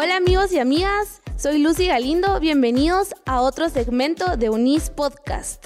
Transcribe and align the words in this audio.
Hola 0.00 0.14
amigos 0.14 0.52
y 0.52 0.60
amigas, 0.60 1.20
soy 1.36 1.58
Lucy 1.58 1.88
Galindo, 1.88 2.38
bienvenidos 2.38 3.16
a 3.26 3.40
otro 3.40 3.68
segmento 3.68 4.36
de 4.36 4.48
Unis 4.48 4.90
Podcast. 4.90 5.64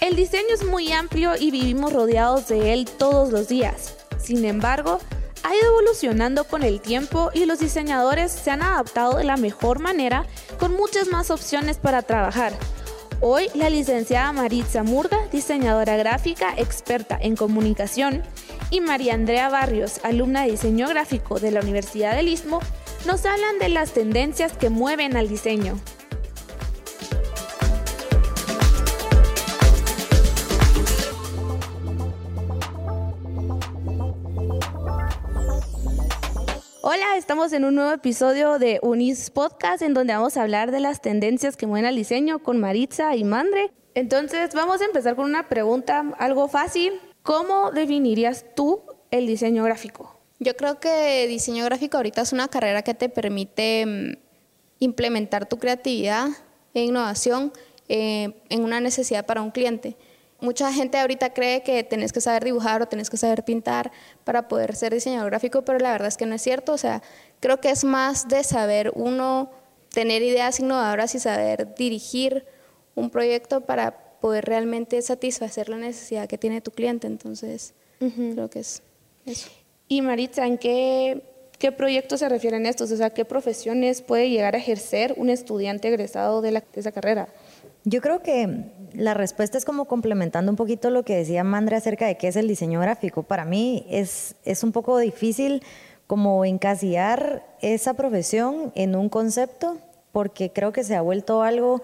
El 0.00 0.16
diseño 0.16 0.54
es 0.54 0.64
muy 0.64 0.90
amplio 0.90 1.32
y 1.38 1.50
vivimos 1.50 1.92
rodeados 1.92 2.48
de 2.48 2.72
él 2.72 2.86
todos 2.86 3.30
los 3.30 3.48
días. 3.48 3.94
Sin 4.16 4.46
embargo, 4.46 5.00
ha 5.42 5.54
ido 5.54 5.66
evolucionando 5.66 6.44
con 6.44 6.62
el 6.62 6.80
tiempo 6.80 7.30
y 7.34 7.44
los 7.44 7.58
diseñadores 7.58 8.32
se 8.32 8.50
han 8.50 8.62
adaptado 8.62 9.18
de 9.18 9.24
la 9.24 9.36
mejor 9.36 9.80
manera 9.80 10.24
con 10.58 10.72
muchas 10.72 11.08
más 11.08 11.30
opciones 11.30 11.76
para 11.76 12.00
trabajar. 12.00 12.54
Hoy 13.26 13.46
la 13.54 13.70
licenciada 13.70 14.30
Maritza 14.32 14.82
Murga, 14.82 15.16
diseñadora 15.32 15.96
gráfica, 15.96 16.52
experta 16.58 17.18
en 17.18 17.36
comunicación, 17.36 18.22
y 18.68 18.82
María 18.82 19.14
Andrea 19.14 19.48
Barrios, 19.48 19.98
alumna 20.04 20.42
de 20.42 20.50
diseño 20.50 20.86
gráfico 20.88 21.40
de 21.40 21.50
la 21.50 21.62
Universidad 21.62 22.14
del 22.16 22.28
Istmo, 22.28 22.60
nos 23.06 23.24
hablan 23.24 23.58
de 23.58 23.70
las 23.70 23.92
tendencias 23.92 24.52
que 24.58 24.68
mueven 24.68 25.16
al 25.16 25.30
diseño. 25.30 25.80
Hola, 36.86 37.16
estamos 37.16 37.54
en 37.54 37.64
un 37.64 37.76
nuevo 37.76 37.92
episodio 37.92 38.58
de 38.58 38.78
Unis 38.82 39.30
Podcast 39.30 39.80
en 39.80 39.94
donde 39.94 40.12
vamos 40.12 40.36
a 40.36 40.42
hablar 40.42 40.70
de 40.70 40.80
las 40.80 41.00
tendencias 41.00 41.56
que 41.56 41.66
mueven 41.66 41.86
al 41.86 41.96
diseño 41.96 42.40
con 42.40 42.60
Maritza 42.60 43.16
y 43.16 43.24
Mandre. 43.24 43.70
Entonces, 43.94 44.50
vamos 44.52 44.82
a 44.82 44.84
empezar 44.84 45.16
con 45.16 45.24
una 45.24 45.48
pregunta 45.48 46.04
algo 46.18 46.46
fácil. 46.46 47.00
¿Cómo 47.22 47.70
definirías 47.70 48.44
tú 48.54 48.82
el 49.10 49.26
diseño 49.26 49.64
gráfico? 49.64 50.20
Yo 50.40 50.58
creo 50.58 50.78
que 50.78 51.26
diseño 51.26 51.64
gráfico 51.64 51.96
ahorita 51.96 52.20
es 52.20 52.34
una 52.34 52.48
carrera 52.48 52.82
que 52.82 52.92
te 52.92 53.08
permite 53.08 53.86
mm, 53.86 54.18
implementar 54.80 55.48
tu 55.48 55.58
creatividad 55.58 56.28
e 56.74 56.82
innovación 56.82 57.50
eh, 57.88 58.42
en 58.50 58.62
una 58.62 58.80
necesidad 58.80 59.24
para 59.24 59.40
un 59.40 59.52
cliente. 59.52 59.96
Mucha 60.44 60.70
gente 60.74 60.98
ahorita 60.98 61.32
cree 61.32 61.62
que 61.62 61.82
tenés 61.84 62.12
que 62.12 62.20
saber 62.20 62.44
dibujar 62.44 62.82
o 62.82 62.86
tenés 62.86 63.08
que 63.08 63.16
saber 63.16 63.44
pintar 63.44 63.90
para 64.24 64.46
poder 64.46 64.76
ser 64.76 64.92
diseñador 64.92 65.30
gráfico, 65.30 65.62
pero 65.62 65.78
la 65.78 65.90
verdad 65.90 66.08
es 66.08 66.18
que 66.18 66.26
no 66.26 66.34
es 66.34 66.42
cierto. 66.42 66.74
O 66.74 66.78
sea, 66.78 67.02
creo 67.40 67.60
que 67.60 67.70
es 67.70 67.82
más 67.82 68.28
de 68.28 68.44
saber 68.44 68.92
uno 68.94 69.50
tener 69.88 70.20
ideas 70.20 70.60
innovadoras 70.60 71.14
y 71.14 71.18
saber 71.18 71.74
dirigir 71.76 72.44
un 72.94 73.08
proyecto 73.08 73.62
para 73.62 74.18
poder 74.20 74.44
realmente 74.44 75.00
satisfacer 75.00 75.70
la 75.70 75.78
necesidad 75.78 76.28
que 76.28 76.36
tiene 76.36 76.60
tu 76.60 76.72
cliente. 76.72 77.06
Entonces, 77.06 77.72
creo 77.98 78.50
que 78.50 78.60
es 78.60 78.82
eso. 79.24 79.48
Y 79.88 80.02
Maritza, 80.02 80.46
¿en 80.46 80.58
qué, 80.58 81.22
qué 81.58 81.72
proyectos 81.72 82.20
se 82.20 82.28
refieren 82.28 82.66
estos? 82.66 82.92
O 82.92 82.96
sea, 82.98 83.08
¿qué 83.08 83.24
profesiones 83.24 84.02
puede 84.02 84.28
llegar 84.28 84.54
a 84.54 84.58
ejercer 84.58 85.14
un 85.16 85.30
estudiante 85.30 85.88
egresado 85.88 86.42
de, 86.42 86.50
la, 86.50 86.60
de 86.60 86.80
esa 86.80 86.92
carrera? 86.92 87.28
Yo 87.84 88.00
creo 88.00 88.22
que 88.22 88.72
la 88.94 89.12
respuesta 89.12 89.58
es 89.58 89.66
como 89.66 89.84
complementando 89.84 90.50
un 90.50 90.56
poquito 90.56 90.88
lo 90.88 91.04
que 91.04 91.16
decía 91.16 91.44
Mandre 91.44 91.76
acerca 91.76 92.06
de 92.06 92.16
qué 92.16 92.28
es 92.28 92.36
el 92.36 92.48
diseño 92.48 92.80
gráfico. 92.80 93.22
Para 93.22 93.44
mí 93.44 93.86
es, 93.90 94.36
es 94.44 94.64
un 94.64 94.72
poco 94.72 94.98
difícil 94.98 95.62
como 96.06 96.44
encasillar 96.46 97.44
esa 97.60 97.94
profesión 97.94 98.72
en 98.74 98.96
un 98.96 99.08
concepto 99.10 99.76
porque 100.12 100.50
creo 100.50 100.72
que 100.72 100.84
se 100.84 100.96
ha 100.96 101.02
vuelto 101.02 101.42
algo 101.42 101.82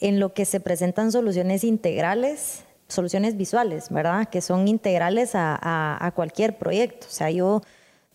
en 0.00 0.18
lo 0.18 0.32
que 0.32 0.44
se 0.44 0.60
presentan 0.60 1.12
soluciones 1.12 1.62
integrales, 1.62 2.64
soluciones 2.88 3.36
visuales, 3.36 3.90
¿verdad? 3.90 4.28
Que 4.28 4.40
son 4.40 4.66
integrales 4.66 5.34
a, 5.34 5.58
a, 5.60 6.04
a 6.04 6.10
cualquier 6.12 6.58
proyecto. 6.58 7.06
O 7.08 7.10
sea, 7.10 7.30
yo 7.30 7.62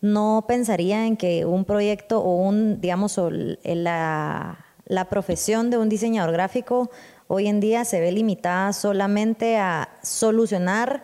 no 0.01 0.43
pensaría 0.47 1.05
en 1.05 1.15
que 1.15 1.45
un 1.45 1.63
proyecto 1.63 2.21
o 2.21 2.35
un, 2.35 2.81
digamos, 2.81 3.17
la 3.63 4.65
la 4.93 5.09
profesión 5.09 5.71
de 5.71 5.77
un 5.77 5.89
diseñador 5.89 6.31
gráfico 6.31 6.91
hoy 7.27 7.47
en 7.47 7.59
día 7.59 7.83
se 7.83 7.99
ve 7.99 8.11
limitada 8.11 8.73
solamente 8.73 9.57
a 9.57 9.97
solucionar 10.03 11.03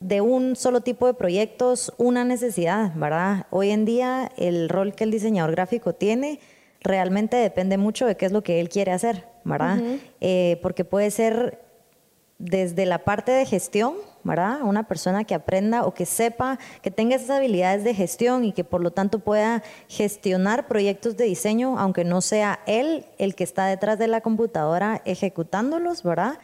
de 0.00 0.20
un 0.20 0.54
solo 0.54 0.82
tipo 0.82 1.06
de 1.06 1.14
proyectos 1.14 1.94
una 1.96 2.24
necesidad, 2.24 2.92
¿verdad? 2.94 3.46
Hoy 3.48 3.70
en 3.70 3.86
día 3.86 4.30
el 4.36 4.68
rol 4.68 4.94
que 4.94 5.04
el 5.04 5.10
diseñador 5.10 5.52
gráfico 5.52 5.94
tiene 5.94 6.40
realmente 6.80 7.38
depende 7.38 7.78
mucho 7.78 8.04
de 8.06 8.18
qué 8.18 8.26
es 8.26 8.32
lo 8.32 8.42
que 8.42 8.60
él 8.60 8.68
quiere 8.68 8.92
hacer, 8.92 9.26
¿verdad? 9.44 9.78
eh, 10.20 10.58
porque 10.60 10.84
puede 10.84 11.10
ser 11.10 11.62
desde 12.38 12.84
la 12.84 12.98
parte 12.98 13.32
de 13.32 13.46
gestión, 13.46 13.94
¿verdad? 14.24 14.62
Una 14.62 14.88
persona 14.88 15.24
que 15.24 15.34
aprenda 15.34 15.84
o 15.84 15.94
que 15.94 16.06
sepa, 16.06 16.58
que 16.82 16.90
tenga 16.90 17.16
esas 17.16 17.30
habilidades 17.30 17.84
de 17.84 17.94
gestión 17.94 18.44
y 18.44 18.52
que 18.52 18.64
por 18.64 18.80
lo 18.80 18.90
tanto 18.90 19.18
pueda 19.18 19.62
gestionar 19.88 20.66
proyectos 20.66 21.16
de 21.16 21.24
diseño, 21.24 21.78
aunque 21.78 22.04
no 22.04 22.20
sea 22.20 22.60
él 22.66 23.06
el 23.18 23.34
que 23.34 23.44
está 23.44 23.66
detrás 23.66 23.98
de 23.98 24.08
la 24.08 24.20
computadora 24.20 25.02
ejecutándolos, 25.04 26.02
¿verdad? 26.02 26.38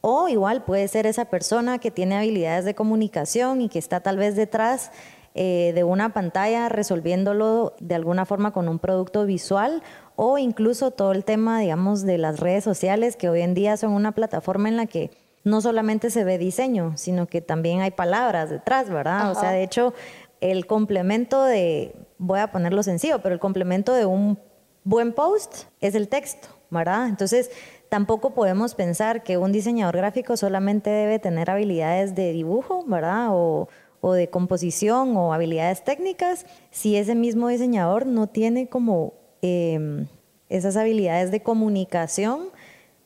O 0.00 0.28
igual 0.28 0.64
puede 0.64 0.88
ser 0.88 1.06
esa 1.06 1.26
persona 1.26 1.78
que 1.78 1.90
tiene 1.90 2.16
habilidades 2.16 2.64
de 2.64 2.74
comunicación 2.74 3.60
y 3.60 3.68
que 3.68 3.78
está 3.78 4.00
tal 4.00 4.16
vez 4.16 4.36
detrás 4.36 4.90
eh, 5.38 5.72
de 5.74 5.84
una 5.84 6.14
pantalla 6.14 6.70
resolviéndolo 6.70 7.74
de 7.78 7.94
alguna 7.94 8.24
forma 8.24 8.52
con 8.52 8.68
un 8.68 8.78
producto 8.78 9.26
visual 9.26 9.82
o 10.14 10.38
incluso 10.38 10.92
todo 10.92 11.12
el 11.12 11.24
tema, 11.24 11.60
digamos, 11.60 12.02
de 12.02 12.16
las 12.16 12.40
redes 12.40 12.64
sociales 12.64 13.16
que 13.16 13.28
hoy 13.28 13.42
en 13.42 13.52
día 13.52 13.76
son 13.76 13.92
una 13.92 14.12
plataforma 14.12 14.70
en 14.70 14.78
la 14.78 14.86
que 14.86 15.10
no 15.46 15.60
solamente 15.60 16.10
se 16.10 16.24
ve 16.24 16.38
diseño, 16.38 16.96
sino 16.96 17.28
que 17.28 17.40
también 17.40 17.80
hay 17.80 17.92
palabras 17.92 18.50
detrás, 18.50 18.90
¿verdad? 18.90 19.30
O 19.30 19.36
sea, 19.36 19.52
de 19.52 19.62
hecho, 19.62 19.94
el 20.40 20.66
complemento 20.66 21.44
de, 21.44 21.94
voy 22.18 22.40
a 22.40 22.50
ponerlo 22.50 22.82
sencillo, 22.82 23.20
pero 23.22 23.32
el 23.32 23.38
complemento 23.38 23.94
de 23.94 24.06
un 24.06 24.40
buen 24.82 25.12
post 25.12 25.66
es 25.80 25.94
el 25.94 26.08
texto, 26.08 26.48
¿verdad? 26.68 27.06
Entonces, 27.06 27.52
tampoco 27.88 28.34
podemos 28.34 28.74
pensar 28.74 29.22
que 29.22 29.38
un 29.38 29.52
diseñador 29.52 29.98
gráfico 29.98 30.36
solamente 30.36 30.90
debe 30.90 31.20
tener 31.20 31.48
habilidades 31.48 32.16
de 32.16 32.32
dibujo, 32.32 32.84
¿verdad? 32.84 33.28
O, 33.30 33.68
o 34.00 34.14
de 34.14 34.28
composición 34.28 35.16
o 35.16 35.32
habilidades 35.32 35.84
técnicas, 35.84 36.44
si 36.72 36.96
ese 36.96 37.14
mismo 37.14 37.46
diseñador 37.46 38.04
no 38.04 38.26
tiene 38.26 38.68
como 38.68 39.14
eh, 39.42 40.08
esas 40.48 40.76
habilidades 40.76 41.30
de 41.30 41.44
comunicación 41.44 42.48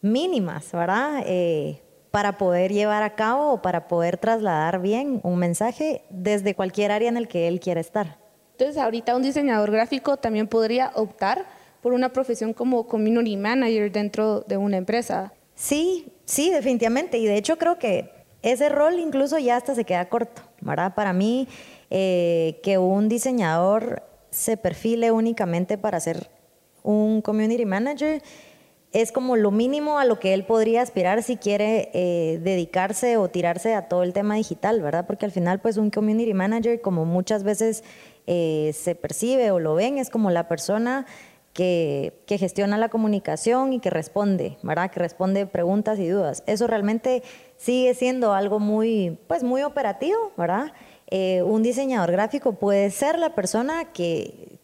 mínimas, 0.00 0.72
¿verdad? 0.72 1.22
Eh, 1.26 1.82
para 2.10 2.38
poder 2.38 2.72
llevar 2.72 3.02
a 3.02 3.14
cabo 3.14 3.52
o 3.52 3.62
para 3.62 3.86
poder 3.88 4.16
trasladar 4.16 4.80
bien 4.80 5.20
un 5.22 5.38
mensaje 5.38 6.02
desde 6.10 6.54
cualquier 6.54 6.90
área 6.90 7.08
en 7.08 7.16
el 7.16 7.28
que 7.28 7.48
él 7.48 7.60
quiera 7.60 7.80
estar. 7.80 8.18
Entonces, 8.52 8.76
ahorita 8.76 9.16
un 9.16 9.22
diseñador 9.22 9.70
gráfico 9.70 10.16
también 10.16 10.48
podría 10.48 10.90
optar 10.94 11.46
por 11.80 11.92
una 11.92 12.10
profesión 12.10 12.52
como 12.52 12.86
community 12.86 13.36
manager 13.36 13.90
dentro 13.90 14.40
de 14.40 14.56
una 14.56 14.76
empresa. 14.76 15.32
Sí, 15.54 16.12
sí, 16.24 16.50
definitivamente. 16.50 17.18
Y 17.18 17.26
de 17.26 17.36
hecho 17.36 17.56
creo 17.56 17.78
que 17.78 18.10
ese 18.42 18.68
rol 18.68 18.98
incluso 18.98 19.38
ya 19.38 19.56
hasta 19.56 19.74
se 19.74 19.84
queda 19.84 20.08
corto, 20.08 20.42
¿verdad? 20.60 20.94
Para 20.94 21.12
mí, 21.12 21.48
eh, 21.90 22.60
que 22.62 22.78
un 22.78 23.08
diseñador 23.08 24.02
se 24.30 24.56
perfile 24.56 25.10
únicamente 25.10 25.78
para 25.78 26.00
ser 26.00 26.28
un 26.82 27.20
community 27.20 27.66
manager 27.66 28.22
es 28.92 29.12
como 29.12 29.36
lo 29.36 29.50
mínimo 29.50 29.98
a 29.98 30.04
lo 30.04 30.18
que 30.18 30.34
él 30.34 30.44
podría 30.44 30.82
aspirar 30.82 31.22
si 31.22 31.36
quiere 31.36 31.90
eh, 31.94 32.40
dedicarse 32.42 33.16
o 33.16 33.28
tirarse 33.28 33.74
a 33.74 33.88
todo 33.88 34.02
el 34.02 34.12
tema 34.12 34.34
digital, 34.34 34.82
¿verdad? 34.82 35.06
Porque 35.06 35.26
al 35.26 35.32
final, 35.32 35.60
pues 35.60 35.76
un 35.76 35.90
community 35.90 36.34
manager, 36.34 36.80
como 36.80 37.04
muchas 37.04 37.44
veces 37.44 37.84
eh, 38.26 38.72
se 38.74 38.94
percibe 38.96 39.52
o 39.52 39.60
lo 39.60 39.74
ven, 39.74 39.98
es 39.98 40.10
como 40.10 40.30
la 40.30 40.48
persona 40.48 41.06
que, 41.52 42.14
que, 42.26 42.38
gestiona 42.38 42.78
la 42.78 42.88
comunicación 42.88 43.72
y 43.72 43.80
que 43.80 43.90
responde, 43.90 44.56
¿verdad? 44.62 44.90
Que 44.90 45.00
responde 45.00 45.46
preguntas 45.46 45.98
y 45.98 46.08
dudas. 46.08 46.42
Eso 46.46 46.66
realmente 46.66 47.22
sigue 47.56 47.94
siendo 47.94 48.32
algo 48.32 48.58
muy, 48.58 49.18
pues 49.28 49.42
muy 49.42 49.62
operativo, 49.62 50.32
¿verdad? 50.36 50.72
Eh, 51.12 51.42
un 51.42 51.62
diseñador 51.62 52.12
gráfico 52.12 52.52
puede 52.52 52.90
ser 52.90 53.18
la 53.18 53.34
persona 53.34 53.92
que 53.92 54.59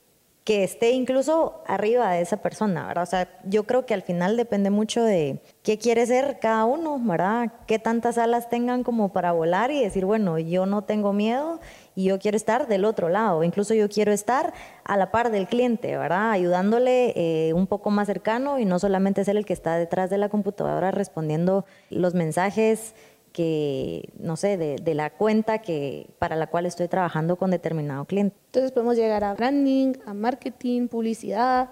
que 0.47 0.63
esté 0.63 0.93
incluso 0.93 1.61
arriba 1.67 2.13
de 2.13 2.21
esa 2.21 2.37
persona, 2.37 2.87
¿verdad? 2.87 3.03
O 3.03 3.07
sea, 3.07 3.29
yo 3.43 3.65
creo 3.65 3.85
que 3.85 3.95
al 3.95 4.03
final 4.03 4.37
depende 4.37 4.71
mucho 4.71 5.03
de 5.03 5.41
qué 5.65 5.77
quiere 5.77 6.07
ser 6.07 6.39
cada 6.39 6.65
uno, 6.67 7.01
¿verdad? 7.03 7.53
Qué 7.67 7.81
tantas 7.81 8.17
alas 8.17 8.49
tengan 8.49 8.85
como 8.85 9.13
para 9.13 9.33
volar 9.33 9.73
y 9.73 9.83
decir, 9.83 10.05
bueno, 10.05 10.39
yo 10.39 10.65
no 10.65 10.83
tengo 10.83 11.13
miedo 11.13 11.59
y 11.97 12.05
yo 12.05 12.21
quiero 12.21 12.37
estar 12.37 12.69
del 12.69 12.85
otro 12.85 13.09
lado, 13.09 13.43
incluso 13.43 13.75
yo 13.75 13.89
quiero 13.89 14.13
estar 14.13 14.55
a 14.85 14.97
la 14.97 15.11
par 15.11 15.33
del 15.33 15.49
cliente, 15.49 15.97
¿verdad? 15.97 16.31
Ayudándole 16.31 17.13
eh, 17.17 17.53
un 17.53 17.67
poco 17.67 17.91
más 17.91 18.07
cercano 18.07 18.61
y 18.61 18.67
no 18.67 18.79
solamente 18.79 19.25
ser 19.25 19.37
el 19.37 19.47
que 19.47 19.53
está 19.53 19.77
detrás 19.77 20.11
de 20.11 20.19
la 20.19 20.29
computadora 20.29 20.93
respondiendo 20.93 21.65
los 21.91 22.15
mensajes 22.15 22.95
que, 23.37 24.09
no 24.19 24.39
sé, 24.39 24.57
de, 24.57 24.77
de, 24.77 24.95
la 24.95 25.11
cuenta 25.11 25.59
que, 25.59 26.09
para 26.19 26.37
la 26.37 26.47
cual 26.47 26.65
estoy 26.65 26.89
trabajando 26.89 27.37
con 27.37 27.51
determinado 27.51 28.07
cliente. 28.07 28.35
Entonces 28.47 28.73
podemos 28.73 28.97
llegar 28.97 29.25
a 29.25 29.35
branding, 29.35 29.93
a 30.07 30.15
marketing, 30.15 30.89
publicidad. 30.89 31.69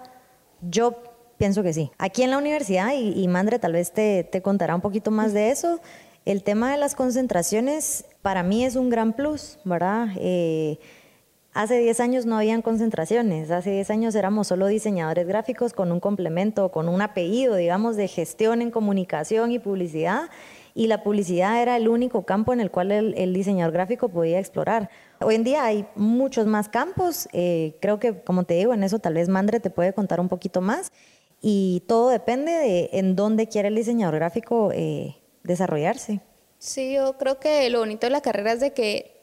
Yo 0.61 0.93
pienso 1.39 1.63
que 1.63 1.73
sí. 1.73 1.89
Aquí 1.97 2.21
en 2.21 2.29
la 2.29 2.37
universidad, 2.37 2.93
y, 2.93 3.19
y 3.19 3.27
Mandre 3.27 3.57
tal 3.57 3.73
vez 3.73 3.91
te, 3.91 4.23
te, 4.23 4.43
contará 4.43 4.75
un 4.75 4.81
poquito 4.81 5.09
más 5.09 5.33
de 5.33 5.49
eso, 5.49 5.79
El 6.23 6.43
tema 6.43 6.71
de 6.71 6.77
las 6.77 6.93
concentraciones 6.93 8.05
para 8.21 8.43
mí 8.43 8.63
es 8.63 8.75
un 8.75 8.91
gran 8.91 9.13
plus, 9.13 9.57
¿verdad? 9.63 10.09
Eh, 10.17 10.77
hace 11.55 11.79
10 11.79 11.99
años 11.99 12.25
no 12.27 12.37
habían 12.37 12.61
concentraciones, 12.61 13.49
hace 13.49 13.71
10 13.71 13.89
años 13.89 14.13
éramos 14.13 14.45
solo 14.45 14.67
diseñadores 14.67 15.25
gráficos 15.27 15.73
con 15.73 15.91
un 15.91 15.99
complemento, 15.99 16.69
con 16.69 16.89
un 16.89 17.01
apellido, 17.01 17.55
digamos, 17.55 17.95
de 17.95 18.07
gestión 18.07 18.61
en 18.61 18.69
comunicación 18.69 19.51
y 19.51 19.57
publicidad, 19.57 20.29
y 20.77 20.87
la 20.87 21.01
publicidad 21.03 21.61
era 21.61 21.77
el 21.77 21.87
único 21.87 22.25
campo 22.25 22.51
en 22.51 22.59
el 22.59 22.69
cual 22.69 22.91
el, 22.91 23.33
diseñador 23.33 23.73
gráfico 23.73 24.09
podía 24.09 24.39
explorar. 24.39 24.89
Hoy 25.21 25.35
en 25.35 25.45
día 25.45 25.63
hay 25.63 25.87
muchos 25.95 26.45
más 26.47 26.67
campos, 26.67 27.29
eh, 27.31 27.77
creo 27.79 27.97
que, 27.97 28.21
como 28.21 28.43
te 28.43 28.55
digo, 28.55 28.73
en 28.73 28.83
eso 28.83 28.99
tal 28.99 29.13
vez 29.13 29.29
Mandre 29.29 29.61
te 29.61 29.69
puede 29.69 29.93
contar 29.93 30.19
un 30.19 30.27
poquito 30.27 30.59
más, 30.59 30.91
y 31.41 31.83
todo 31.87 32.09
depende 32.09 32.51
de 32.51 32.89
en 32.91 33.15
dónde 33.15 33.47
quiere 33.47 33.69
el 33.69 33.75
diseñador 33.75 34.15
gráfico 34.15 34.71
eh, 34.73 35.15
desarrollarse. 35.43 36.19
Sí, 36.59 36.93
yo 36.93 37.17
creo 37.17 37.39
que 37.39 37.69
lo 37.69 37.79
bonito 37.79 38.05
de 38.07 38.11
la 38.11 38.21
carrera 38.21 38.51
es 38.51 38.59
de 38.59 38.73
que 38.73 39.15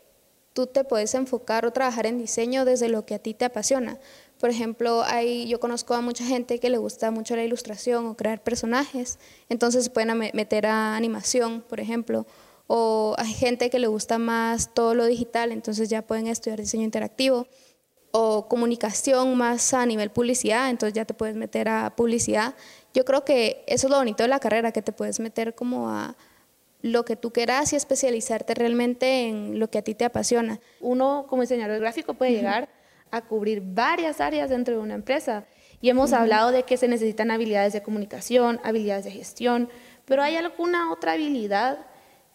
tú 0.55 0.67
te 0.67 0.85
puedes 0.85 1.15
enfocar 1.15 1.67
o 1.67 1.73
trabajar 1.73 2.07
en 2.07 2.17
diseño 2.17 2.65
desde 2.65 2.89
lo 2.89 3.05
que 3.05 3.15
a 3.15 3.19
ti 3.19 3.35
te 3.35 3.45
apasiona. 3.45 3.99
Por 4.43 4.51
ejemplo, 4.51 5.05
hay, 5.05 5.47
yo 5.47 5.61
conozco 5.61 5.95
a 5.95 6.01
mucha 6.01 6.25
gente 6.25 6.59
que 6.59 6.69
le 6.69 6.77
gusta 6.77 7.13
mucho 7.13 7.37
la 7.37 7.45
ilustración 7.45 8.07
o 8.07 8.17
crear 8.17 8.43
personajes, 8.43 9.21
entonces 9.49 9.85
se 9.85 9.91
pueden 9.91 10.19
meter 10.19 10.67
a 10.67 10.97
animación, 10.97 11.63
por 11.63 11.79
ejemplo, 11.79 12.27
o 12.67 13.15
hay 13.19 13.33
gente 13.35 13.71
que 13.71 13.79
le 13.79 13.87
gusta 13.87 14.19
más 14.19 14.75
todo 14.75 14.97
lo 14.97 15.07
digital, 15.07 15.53
entonces 15.53 15.89
ya 15.91 16.03
pueden 16.03 16.27
estudiar 16.27 16.59
diseño 16.59 16.83
interactivo 16.83 17.47
o 18.11 18.49
comunicación 18.49 19.37
más 19.37 19.75
a 19.75 19.87
nivel 19.87 20.11
publicidad, 20.11 20.71
entonces 20.71 20.95
ya 20.95 21.05
te 21.05 21.15
puedes 21.15 21.37
meter 21.37 21.69
a 21.69 21.95
publicidad. 21.95 22.57
Yo 22.95 23.05
creo 23.05 23.25
que 23.25 23.63
eso 23.69 23.87
es 23.87 23.91
lo 23.93 23.99
bonito 23.99 24.25
de 24.25 24.29
la 24.29 24.41
carrera, 24.41 24.73
que 24.73 24.83
te 24.83 24.91
puedes 24.91 25.21
meter 25.21 25.55
como 25.55 25.89
a 25.89 26.17
lo 26.81 27.05
que 27.05 27.15
tú 27.15 27.33
quieras 27.33 27.73
y 27.75 27.77
especializarte 27.77 28.57
realmente 28.57 29.29
en 29.29 29.61
lo 29.61 29.71
que 29.71 29.79
a 29.79 29.83
ti 29.83 29.95
te 29.95 30.05
apasiona. 30.05 30.59
Uno 30.81 31.27
como 31.29 31.43
diseñador 31.43 31.79
gráfico 31.79 32.15
puede 32.15 32.33
llegar 32.33 32.82
a 33.13 33.21
cubrir 33.21 33.63
varias 33.65 34.21
áreas 34.21 34.51
dentro 34.51 34.75
de 34.75 34.81
una 34.81 34.95
empresa 34.95 35.45
y 35.81 35.91
hemos 35.91 36.13
hablado 36.13 36.51
de 36.51 36.63
que 36.63 36.77
se 36.77 36.89
necesitan 36.89 37.31
habilidades 37.31 37.75
de 37.75 37.83
comunicación, 37.83 38.59
habilidades 38.65 39.05
de 39.05 39.11
gestión, 39.11 39.69
pero 40.07 40.23
¿hay 40.23 40.37
alguna 40.37 40.91
otra 40.91 41.13
habilidad 41.13 41.79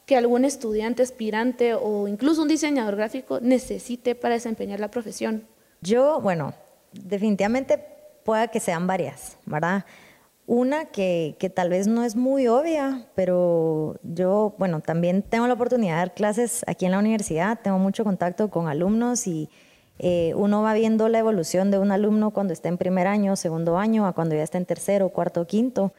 que 0.05 0.15
algún 0.15 0.45
estudiante 0.45 1.01
aspirante 1.01 1.73
o 1.73 2.07
incluso 2.07 2.43
un 2.43 2.47
diseñador 2.47 2.95
gráfico 2.95 3.39
necesite 3.41 4.15
para 4.15 4.35
desempeñar 4.35 4.79
la 4.79 4.91
profesión? 4.91 5.47
Yo, 5.81 6.21
bueno, 6.21 6.53
definitivamente 6.93 7.83
pueda 8.23 8.47
que 8.47 8.59
sean 8.59 8.85
varias, 8.85 9.37
¿verdad? 9.45 9.83
Una 10.45 10.85
que, 10.85 11.35
que, 11.39 11.49
tal 11.49 11.69
vez 11.69 11.87
no 11.87 12.03
es 12.03 12.15
muy 12.15 12.47
obvia, 12.47 13.07
pero 13.15 13.99
yo, 14.03 14.55
bueno, 14.57 14.79
también 14.79 15.23
tengo 15.23 15.47
la 15.47 15.55
oportunidad 15.55 15.95
de 15.95 15.99
dar 15.99 16.13
clases 16.13 16.63
aquí 16.67 16.85
en 16.85 16.91
la 16.91 16.99
universidad, 16.99 17.59
tengo 17.61 17.79
mucho 17.79 18.03
contacto 18.03 18.49
con 18.49 18.67
alumnos 18.67 19.27
y 19.27 19.49
eh, 19.99 20.33
uno 20.35 20.61
va 20.61 20.73
viendo 20.73 21.09
la 21.09 21.19
evolución 21.19 21.71
de 21.71 21.79
un 21.79 21.91
alumno 21.91 22.31
cuando 22.31 22.53
está 22.53 22.69
en 22.69 22.77
primer 22.77 23.07
año, 23.07 23.35
segundo 23.35 23.77
año, 23.77 24.05
a 24.05 24.13
cuando 24.13 24.35
ya 24.35 24.43
está 24.43 24.57
en 24.57 24.65
tercero, 24.65 25.09
cuarto, 25.09 25.45
quinto. 25.47 25.93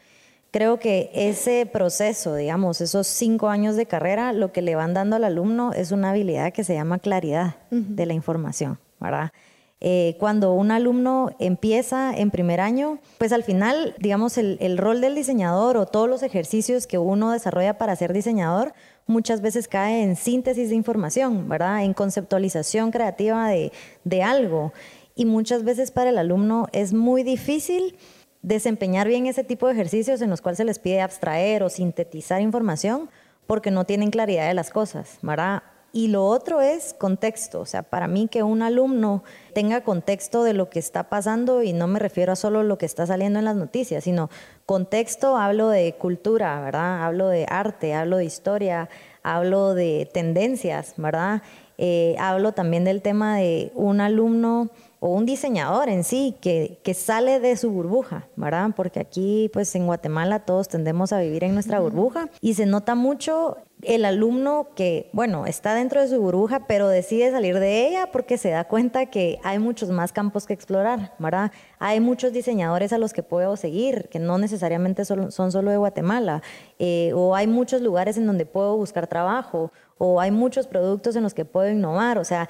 Creo 0.51 0.79
que 0.79 1.11
ese 1.13 1.67
proceso, 1.67 2.35
digamos, 2.35 2.81
esos 2.81 3.07
cinco 3.07 3.49
años 3.49 3.77
de 3.77 3.87
carrera, 3.87 4.33
lo 4.33 4.53
que 4.53 4.63
le 4.63 4.77
van 4.77 4.95
dando 4.95 5.17
al 5.17 5.25
alumno 5.25 5.73
es 5.73 5.93
una 5.93 6.11
habilidad 6.11 6.53
que 6.53 6.65
se 6.65 6.75
llama 6.75 6.99
claridad 6.99 7.57
de 7.71 8.07
la 8.07 8.15
información, 8.15 8.79
¿verdad? 8.99 9.33
Eh, 9.81 10.17
cuando 10.19 10.55
un 10.55 10.73
alumno 10.73 11.31
empieza 11.39 12.17
en 12.17 12.33
primer 12.33 12.61
año, 12.61 12.99
pues 13.19 13.33
al 13.33 13.45
final, 13.45 13.95
digamos, 13.99 14.37
el, 14.37 14.77
rol 14.77 15.01
del 15.01 15.15
diseñador 15.15 15.77
o 15.77 15.87
todos 15.87 16.09
los 16.09 16.23
ejercicios 16.25 16.87
que 16.89 16.99
uno 16.99 17.31
desarrolla 17.31 17.79
para 17.79 17.95
ser 17.95 18.13
diseñador 18.13 18.75
muchas 19.07 19.41
veces 19.41 19.69
cae 19.69 20.03
en 20.03 20.17
síntesis 20.17 20.71
de 20.71 20.75
información, 20.75 21.49
¿verdad? 21.49 21.85
En 21.85 21.95
conceptualización 21.95 22.91
creativa 22.91 23.49
de, 23.49 23.73
de 24.05 24.23
algo. 24.23 24.73
Y 25.15 25.25
muchas 25.25 25.63
veces 25.65 25.91
para 25.91 26.11
el 26.11 26.19
alumno 26.19 26.67
es 26.73 26.93
muy 26.93 27.23
difícil 27.23 27.97
desempeñar 28.43 29.09
bien 29.09 29.27
ese 29.27 29.45
tipo 29.45 29.67
de 29.67 29.73
ejercicios 29.75 30.21
en 30.23 30.31
los 30.31 30.41
cuales 30.41 30.59
se 30.59 30.65
les 30.65 30.79
pide 30.79 31.01
abstraer 31.01 31.63
o 31.63 31.71
sintetizar 31.71 32.41
información 32.41 33.11
porque 33.47 33.71
no 33.71 33.85
tienen 33.85 34.11
claridad 34.11 34.47
de 34.49 34.55
las 34.55 34.71
cosas, 34.71 35.19
¿verdad? 35.23 35.63
Y 35.91 36.09
lo 36.09 36.27
otro 36.27 36.61
es 36.61 36.93
contexto, 36.93 37.61
o 37.61 37.67
sea, 37.67 37.83
para 37.83 38.09
mí 38.09 38.29
que 38.29 38.43
un 38.43 38.61
alumno 38.61 39.25
tenga 39.55 39.81
contexto 39.81 40.45
de 40.45 40.53
lo 40.53 40.69
que 40.69 40.79
está 40.79 41.09
pasando 41.09 41.63
y 41.63 41.73
no 41.73 41.87
me 41.87 41.99
refiero 41.99 42.33
a 42.33 42.37
solo 42.37 42.63
lo 42.63 42.77
que 42.77 42.85
está 42.85 43.07
saliendo 43.07 43.39
en 43.39 43.47
las 43.47 43.57
noticias, 43.57 44.05
sino 44.05 44.29
contexto, 44.67 45.39
hablo 45.39 45.71
de 45.71 45.95
cultura, 45.95 46.61
¿verdad? 46.61 47.05
Hablo 47.05 47.29
de 47.29 47.47
arte, 47.49 47.95
hablo 47.95 48.19
de 48.19 48.27
historia, 48.27 48.91
hablo 49.23 49.73
de 49.73 50.09
tendencias, 50.13 50.93
¿verdad? 50.99 51.43
Eh, 51.79 52.17
hablo 52.19 52.53
también 52.53 52.85
del 52.85 53.01
tema 53.01 53.39
de 53.39 53.73
un 53.75 54.03
alumno 54.03 54.69
o 55.01 55.11
un 55.11 55.27
diseñador 55.27 55.89
en 55.89 56.05
sí 56.05 56.37
que, 56.41 56.81
que, 56.83 56.95
sale 56.95 57.41
de 57.41 57.57
su 57.57 57.71
burbuja, 57.71 58.27
¿verdad? 58.37 58.71
Porque 58.75 59.01
aquí, 59.01 59.51
pues 59.53 59.75
en 59.75 59.87
Guatemala 59.87 60.41
todos 60.41 60.69
tendemos 60.69 61.13
a 61.13 61.21
vivir 61.21 61.45
en 61.45 61.55
nuestra 61.55 61.81
burbuja 61.81 62.29
y 62.41 62.55
se 62.55 62.67
nota 62.67 62.95
mucho 62.95 63.59
el 63.83 64.05
alumno 64.05 64.69
que, 64.75 65.09
bueno, 65.13 65.47
está 65.47 65.75
dentro 65.75 66.01
de 66.01 66.09
su 66.09 66.21
burbuja, 66.21 66.67
pero 66.67 66.89
decide 66.89 67.31
salir 67.31 67.59
de 67.59 67.87
ella 67.87 68.11
porque 68.11 68.39
se 68.39 68.51
da 68.51 68.65
cuenta 68.65 69.07
que 69.07 69.39
hay 69.45 69.59
muchos 69.59 69.91
más 69.91 70.13
campos 70.13 70.47
que 70.47 70.55
explorar, 70.55 71.15
¿verdad? 71.19 71.53
Hay 71.79 72.01
muchos 72.01 72.33
diseñadores 72.33 72.93
a 72.93 72.99
los 72.99 73.13
que 73.13 73.23
puedo 73.23 73.57
seguir, 73.57 74.09
que 74.09 74.19
no 74.19 74.39
necesariamente 74.39 75.05
son, 75.05 75.31
solo 75.31 75.71
de 75.71 75.77
Guatemala, 75.77 76.43
eh, 76.79 77.13
o 77.15 77.37
hay 77.37 77.47
muchos 77.47 77.81
lugares 77.81 78.17
en 78.17 78.27
donde 78.27 78.47
puedo 78.47 78.77
buscar 78.77 79.07
trabajo, 79.07 79.71
o 79.97 80.21
hay 80.21 80.31
muchos 80.31 80.67
productos 80.67 81.17
en 81.17 81.23
los 81.23 81.35
que 81.35 81.45
puedo 81.45 81.69
innovar, 81.71 82.19
o 82.19 82.25
sea, 82.25 82.49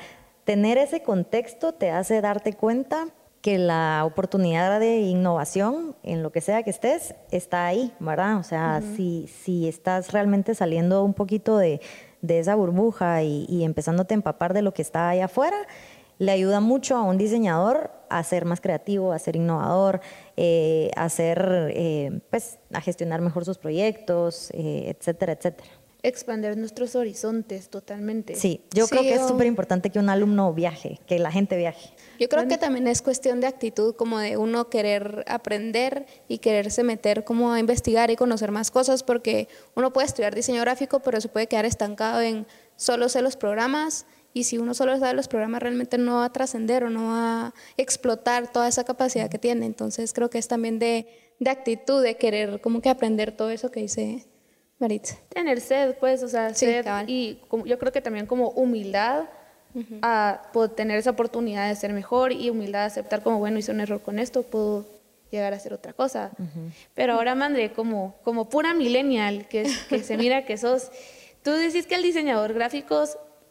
tener 0.49 0.79
ese 0.79 1.03
contexto 1.03 1.73
te 1.75 1.91
hace 1.91 2.23
darte 2.23 2.55
cuenta 2.55 3.09
que 3.43 3.59
la 3.59 4.03
oportunidad 4.07 4.81
de 4.81 5.01
innovación 5.01 5.95
en 6.03 6.23
lo 6.23 6.33
que 6.33 6.41
sea 6.41 6.63
que 6.63 6.71
estés 6.71 7.15
está 7.31 7.67
ahí, 7.67 7.93
¿verdad? 8.01 8.39
O 8.39 8.43
sea, 8.43 8.81
si, 8.97 9.29
si 9.43 9.69
estás 9.69 10.11
realmente 10.11 10.55
saliendo 10.55 11.05
un 11.05 11.13
poquito 11.13 11.59
de, 11.59 11.83
esa 12.27 12.55
burbuja 12.55 13.23
y, 13.23 13.63
empezándote 13.63 14.15
a 14.15 14.17
empapar 14.17 14.55
de 14.55 14.63
lo 14.63 14.73
que 14.73 14.81
está 14.81 15.11
ahí 15.11 15.21
afuera, 15.21 15.59
le 16.17 16.33
ayuda 16.33 16.61
mucho 16.61 16.97
a 16.97 17.03
un 17.03 17.19
diseñador 17.19 17.91
a 18.09 18.25
ser 18.25 18.47
más 18.47 18.63
creativo, 18.63 19.13
a 19.13 19.19
ser 19.19 19.37
innovador, 19.37 20.01
eh, 20.39 20.91
a 20.97 21.11
ser, 21.11 21.73
eh, 21.75 22.21
pues, 22.31 22.59
a 22.73 22.81
gestionar 22.81 23.21
mejor 23.21 23.45
sus 23.45 23.59
proyectos, 23.59 24.51
eh, 24.55 24.97
etcétera, 24.97 25.35
etcétera 25.35 25.78
expandir 26.03 26.57
nuestros 26.57 26.95
horizontes 26.95 27.71
totalmente. 27.71 28.37
Sí, 28.37 28.61
yo 28.73 28.87
creo 28.87 29.03
que 29.03 29.15
es 29.15 29.27
súper 29.27 29.47
importante 29.47 29.91
que 29.91 29.99
un 29.99 30.09
alumno 30.09 30.53
viaje, 30.55 31.01
que 31.07 31.19
la 31.19 31.33
gente 31.33 31.57
viaje. 31.57 31.91
Yo 32.21 32.29
creo 32.29 32.47
que 32.47 32.57
también 32.57 32.87
es 32.87 33.03
cuestión 33.03 33.41
de 33.41 33.49
actitud, 33.49 33.95
como 33.97 34.19
de 34.19 34.37
uno 34.37 34.69
querer 34.71 35.25
aprender 35.27 36.07
y 36.29 36.39
quererse 36.39 36.85
meter 36.85 37.25
como 37.25 37.53
a 37.53 37.59
investigar 37.59 38.11
y 38.11 38.17
conocer 38.17 38.53
más 38.53 38.71
cosas, 38.71 39.03
porque 39.03 39.49
uno 39.75 39.93
puede 39.93 40.07
estudiar 40.07 40.35
diseño 40.35 40.61
gráfico, 40.61 41.01
pero 41.01 41.21
se 41.21 41.29
puede 41.29 41.49
quedar 41.49 41.65
estancado 41.65 42.21
en 42.21 42.47
solo 42.77 43.09
sé 43.09 43.23
los 43.23 43.37
programas 43.37 44.07
y 44.33 44.45
si 44.45 44.59
uno 44.59 44.75
solo 44.75 44.97
sabe 44.99 45.15
los 45.15 45.27
programas 45.27 45.63
realmente 45.63 45.99
no 45.99 46.17
va 46.17 46.27
a 46.27 46.33
trascender 46.33 46.85
o 46.85 46.91
no 46.91 47.09
va 47.09 47.47
a 47.47 47.55
explotar 47.77 48.53
toda 48.53 48.69
esa 48.69 48.85
capacidad 48.85 49.29
que 49.29 49.39
tiene. 49.39 49.67
Entonces 49.67 50.13
creo 50.13 50.31
que 50.31 50.39
es 50.39 50.47
también 50.47 50.79
de, 50.79 51.09
de 51.41 51.51
actitud, 51.51 52.03
de 52.03 52.17
querer 52.17 52.61
como 52.61 52.81
que 52.81 52.89
aprender 52.89 53.33
todo 53.33 53.51
eso 53.51 53.71
que 53.71 53.81
dice 53.81 54.27
Maritza. 54.79 55.17
Tener 55.29 55.61
sed, 55.61 55.97
pues, 55.99 56.23
o 56.23 56.29
sea, 56.29 56.55
sed 56.55 56.87
y 57.07 57.41
yo 57.65 57.79
creo 57.79 57.93
que 57.93 58.01
también 58.01 58.27
como 58.27 58.51
humildad 58.51 59.25
a 60.03 60.43
tener 60.77 60.99
esa 60.99 61.11
oportunidad 61.11 61.69
de 61.69 61.77
ser 61.77 61.93
mejor 61.93 62.33
y 62.33 62.51
humildad 62.51 62.83
a 62.83 62.87
aceptar 62.87 63.23
como, 63.23 63.39
bueno, 63.39 63.59
hice 63.59 63.71
un 63.73 63.81
error 63.81 64.01
con 64.03 64.19
esto, 64.19 64.43
puedo 64.43 64.87
llegar 65.31 65.53
a 65.53 65.57
hacer 65.57 65.73
otra 65.73 65.93
cosa. 65.93 66.31
Pero 66.95 67.15
ahora, 67.15 67.35
Mandre, 67.35 67.73
como, 67.73 68.17
como 68.25 68.49
pura 68.49 68.75
millennial, 68.75 69.47
que, 69.49 69.71
que 69.89 70.03
se 70.03 70.17
mira 70.17 70.45
que 70.45 70.57
sos, 70.57 70.91
tú 71.43 71.53
decís 71.53 71.87
que 71.87 71.97
el 71.97 72.03
diseñador 72.03 72.55
gráfico 72.55 73.05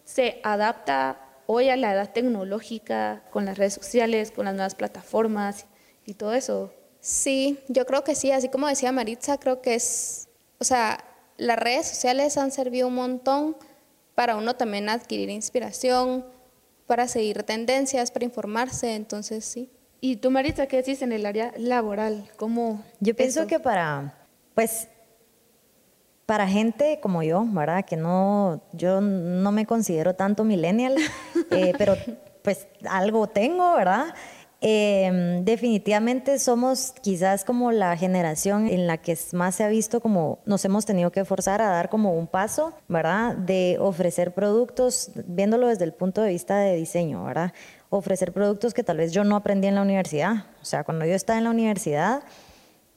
se 0.03 0.39
adapta 0.43 1.19
hoy 1.45 1.69
a 1.69 1.75
la 1.75 1.93
edad 1.93 2.11
tecnológica, 2.11 3.23
con 3.31 3.45
las 3.45 3.57
redes 3.57 3.73
sociales, 3.73 4.31
con 4.31 4.45
las 4.45 4.53
nuevas 4.53 4.75
plataformas 4.75 5.65
y 6.05 6.13
todo 6.13 6.33
eso. 6.33 6.73
Sí, 6.99 7.59
yo 7.67 7.85
creo 7.85 8.03
que 8.03 8.15
sí, 8.15 8.31
así 8.31 8.49
como 8.49 8.67
decía 8.67 8.91
Maritza, 8.91 9.37
creo 9.37 9.61
que 9.61 9.75
es, 9.75 10.27
o 10.59 10.63
sea, 10.63 11.03
las 11.37 11.57
redes 11.57 11.87
sociales 11.87 12.37
han 12.37 12.51
servido 12.51 12.87
un 12.87 12.95
montón 12.95 13.55
para 14.15 14.35
uno 14.35 14.55
también 14.55 14.89
adquirir 14.89 15.29
inspiración, 15.29 16.25
para 16.87 17.07
seguir 17.07 17.43
tendencias, 17.43 18.11
para 18.11 18.25
informarse, 18.25 18.95
entonces 18.95 19.45
sí. 19.45 19.69
¿Y 19.99 20.17
tú, 20.17 20.31
Marita, 20.31 20.67
qué 20.67 20.77
decís 20.77 21.01
en 21.01 21.11
el 21.11 21.25
área 21.25 21.53
laboral? 21.57 22.29
¿Cómo 22.37 22.83
yo 22.99 23.15
pienso 23.15 23.45
que 23.47 23.59
para, 23.59 24.13
pues, 24.55 24.87
para 26.25 26.47
gente 26.47 26.99
como 27.01 27.23
yo, 27.23 27.45
¿verdad? 27.47 27.85
Que 27.85 27.97
no, 27.97 28.61
yo 28.73 29.01
no 29.01 29.51
me 29.51 29.65
considero 29.65 30.15
tanto 30.15 30.43
millennial, 30.43 30.95
eh, 31.51 31.73
pero 31.77 31.95
pues 32.41 32.67
algo 32.89 33.27
tengo, 33.27 33.75
¿verdad? 33.75 34.13
Em, 34.59 35.45
definitivamente 35.45 36.39
somos 36.39 36.93
quizás 37.03 37.45
como 37.45 37.71
la 37.71 37.95
generación 37.95 38.67
en 38.67 38.87
la 38.87 38.97
que 38.97 39.15
más 39.33 39.53
se 39.53 39.63
ha 39.63 39.67
visto 39.67 40.01
como 40.01 40.39
nos 40.45 40.65
hemos 40.65 40.83
tenido 40.87 41.11
que 41.11 41.25
forzar 41.25 41.61
a 41.61 41.69
dar 41.69 41.89
como 41.89 42.13
un 42.17 42.25
paso, 42.25 42.73
¿verdad? 42.87 43.35
De 43.35 43.77
ofrecer 43.79 44.33
productos, 44.33 45.11
viéndolo 45.27 45.67
desde 45.67 45.83
el 45.83 45.93
punto 45.93 46.23
de 46.23 46.31
vista 46.31 46.57
de 46.57 46.75
diseño, 46.75 47.23
¿verdad? 47.23 47.53
Ofrecer 47.89 48.33
productos 48.33 48.73
que 48.73 48.83
tal 48.83 48.97
vez 48.97 49.11
yo 49.11 49.23
no 49.23 49.35
aprendí 49.35 49.67
en 49.67 49.75
la 49.75 49.83
universidad. 49.83 50.45
O 50.59 50.65
sea, 50.65 50.83
cuando 50.83 51.05
yo 51.05 51.13
estaba 51.13 51.37
en 51.37 51.43
la 51.43 51.51
universidad, 51.51 52.23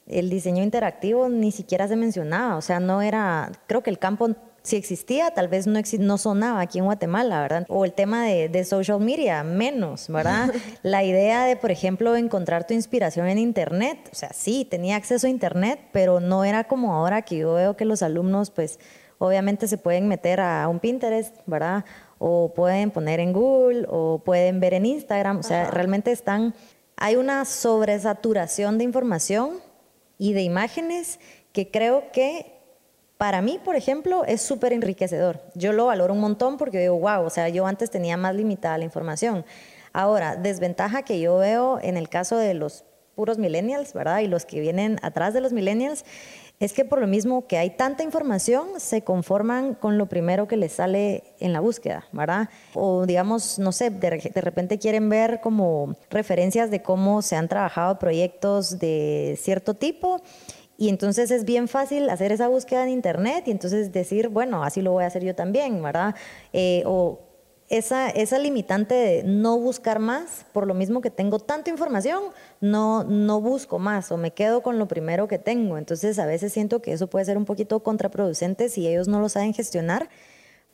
el 0.07 0.31
diseño 0.31 0.63
interactivo 0.63 1.29
ni 1.29 1.51
siquiera 1.51 1.87
se 1.87 1.95
mencionaba, 1.95 2.57
o 2.57 2.61
sea, 2.61 2.79
no 2.79 3.03
era, 3.03 3.51
creo 3.67 3.83
que 3.83 3.91
el 3.91 3.99
campo 3.99 4.35
si 4.63 4.75
existía, 4.75 5.31
tal 5.31 5.47
vez 5.47 5.65
no, 5.65 5.79
no 5.99 6.17
sonaba 6.17 6.61
aquí 6.61 6.77
en 6.77 6.85
Guatemala, 6.85 7.41
¿verdad? 7.41 7.65
O 7.67 7.83
el 7.83 7.93
tema 7.93 8.25
de, 8.25 8.47
de, 8.47 8.63
social 8.63 8.99
media, 8.99 9.43
menos, 9.43 10.07
¿verdad? 10.07 10.51
La 10.83 11.03
idea 11.03 11.45
de, 11.45 11.55
por 11.55 11.71
ejemplo, 11.71 12.15
encontrar 12.15 12.67
tu 12.67 12.73
inspiración 12.73 13.27
en 13.27 13.39
Internet, 13.39 14.09
o 14.11 14.15
sea, 14.15 14.31
sí, 14.33 14.67
tenía 14.69 14.97
acceso 14.97 15.25
a 15.25 15.29
Internet, 15.31 15.79
pero 15.91 16.19
no 16.19 16.43
era 16.43 16.65
como 16.65 16.93
ahora 16.93 17.23
que 17.23 17.37
yo 17.37 17.53
veo 17.55 17.75
que 17.75 17.85
los 17.85 18.03
alumnos, 18.03 18.51
pues, 18.51 18.79
obviamente 19.17 19.67
se 19.67 19.77
pueden 19.77 20.07
meter 20.07 20.39
a 20.39 20.67
un 20.67 20.79
Pinterest, 20.79 21.35
¿verdad? 21.47 21.83
O 22.19 22.53
pueden 22.53 22.91
poner 22.91 23.19
en 23.19 23.33
Google, 23.33 23.85
o 23.89 24.21
pueden 24.23 24.59
ver 24.59 24.75
en 24.75 24.85
Instagram, 24.85 25.39
o 25.39 25.43
sea, 25.43 25.71
realmente 25.71 26.11
están, 26.11 26.53
hay 26.97 27.15
una 27.15 27.45
sobresaturación 27.45 28.77
de 28.77 28.83
información 28.83 29.59
y 30.19 30.33
de 30.33 30.43
imágenes 30.43 31.19
que 31.51 31.71
creo 31.71 32.11
que 32.11 32.60
para 33.21 33.43
mí, 33.43 33.59
por 33.63 33.75
ejemplo, 33.75 34.25
es 34.25 34.41
súper 34.41 34.73
enriquecedor. 34.73 35.39
Yo 35.53 35.73
lo 35.73 35.85
valoro 35.85 36.11
un 36.11 36.19
montón 36.19 36.57
porque 36.57 36.79
digo, 36.79 36.97
wow, 36.97 37.23
o 37.23 37.29
sea, 37.29 37.49
yo 37.49 37.67
antes 37.67 37.91
tenía 37.91 38.17
más 38.17 38.33
limitada 38.33 38.79
la 38.79 38.83
información. 38.83 39.45
Ahora, 39.93 40.35
desventaja 40.35 41.03
que 41.03 41.19
yo 41.19 41.37
veo 41.37 41.77
en 41.83 41.97
el 41.97 42.09
caso 42.09 42.35
de 42.35 42.55
los 42.55 42.83
puros 43.13 43.37
millennials, 43.37 43.93
¿verdad? 43.93 44.21
Y 44.21 44.27
los 44.27 44.45
que 44.45 44.59
vienen 44.59 44.97
atrás 45.03 45.35
de 45.35 45.41
los 45.41 45.53
millennials, 45.53 46.03
es 46.59 46.73
que 46.73 46.83
por 46.83 46.99
lo 46.99 47.05
mismo 47.05 47.45
que 47.45 47.59
hay 47.59 47.69
tanta 47.69 48.01
información, 48.01 48.79
se 48.79 49.03
conforman 49.03 49.75
con 49.75 49.99
lo 49.99 50.07
primero 50.07 50.47
que 50.47 50.57
les 50.57 50.71
sale 50.71 51.23
en 51.39 51.53
la 51.53 51.59
búsqueda, 51.59 52.07
¿verdad? 52.11 52.49
O 52.73 53.05
digamos, 53.05 53.59
no 53.59 53.71
sé, 53.71 53.91
de, 53.91 54.31
de, 54.33 54.41
repente 54.41 54.79
quieren 54.79 55.09
ver 55.09 55.41
como 55.41 55.95
referencias 56.09 56.71
de 56.71 56.81
cómo 56.81 57.21
se 57.21 57.35
han 57.35 57.47
trabajado 57.47 57.99
proyectos 57.99 58.79
de 58.79 59.37
cierto 59.39 59.75
tipo 59.75 60.23
y 60.81 60.89
entonces 60.89 61.29
es 61.29 61.45
bien 61.45 61.67
fácil 61.67 62.09
hacer 62.09 62.31
esa 62.31 62.47
búsqueda 62.47 62.81
en 62.81 62.89
Internet 62.89 63.43
y 63.45 63.51
entonces 63.51 63.91
decir, 63.91 64.29
bueno, 64.29 64.63
así 64.63 64.81
lo 64.81 64.93
voy 64.93 65.03
a 65.03 65.07
hacer 65.07 65.23
yo 65.23 65.35
también, 65.35 65.79
¿verdad? 65.83 66.15
Eh, 66.53 66.81
o 66.87 67.19
esa, 67.69 68.09
esa 68.09 68.39
limitante 68.39 68.95
de 68.95 69.21
no 69.21 69.59
buscar 69.59 69.99
más, 69.99 70.47
por 70.53 70.65
lo 70.65 70.73
mismo 70.73 70.99
que 70.99 71.11
tengo 71.11 71.37
tanta 71.37 71.69
información, 71.69 72.23
no, 72.61 73.03
no 73.03 73.39
busco 73.41 73.77
más 73.77 74.11
o 74.11 74.17
me 74.17 74.31
quedo 74.31 74.63
con 74.63 74.79
lo 74.79 74.87
primero 74.87 75.27
que 75.27 75.37
tengo. 75.37 75.77
Entonces 75.77 76.17
a 76.17 76.25
veces 76.25 76.51
siento 76.51 76.81
que 76.81 76.93
eso 76.93 77.05
puede 77.05 77.25
ser 77.25 77.37
un 77.37 77.45
poquito 77.45 77.83
contraproducente 77.83 78.67
si 78.67 78.87
ellos 78.87 79.07
no 79.07 79.19
lo 79.19 79.29
saben 79.29 79.53
gestionar 79.53 80.09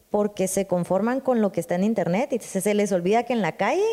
porque 0.09 0.47
se 0.47 0.67
conforman 0.67 1.19
con 1.19 1.41
lo 1.41 1.51
que 1.51 1.59
está 1.59 1.75
en 1.75 1.83
Internet 1.83 2.31
y 2.31 2.39
se 2.39 2.73
les 2.73 2.93
olvida 2.93 3.23
que 3.23 3.33
en 3.33 3.41
la 3.41 3.57
calle 3.57 3.83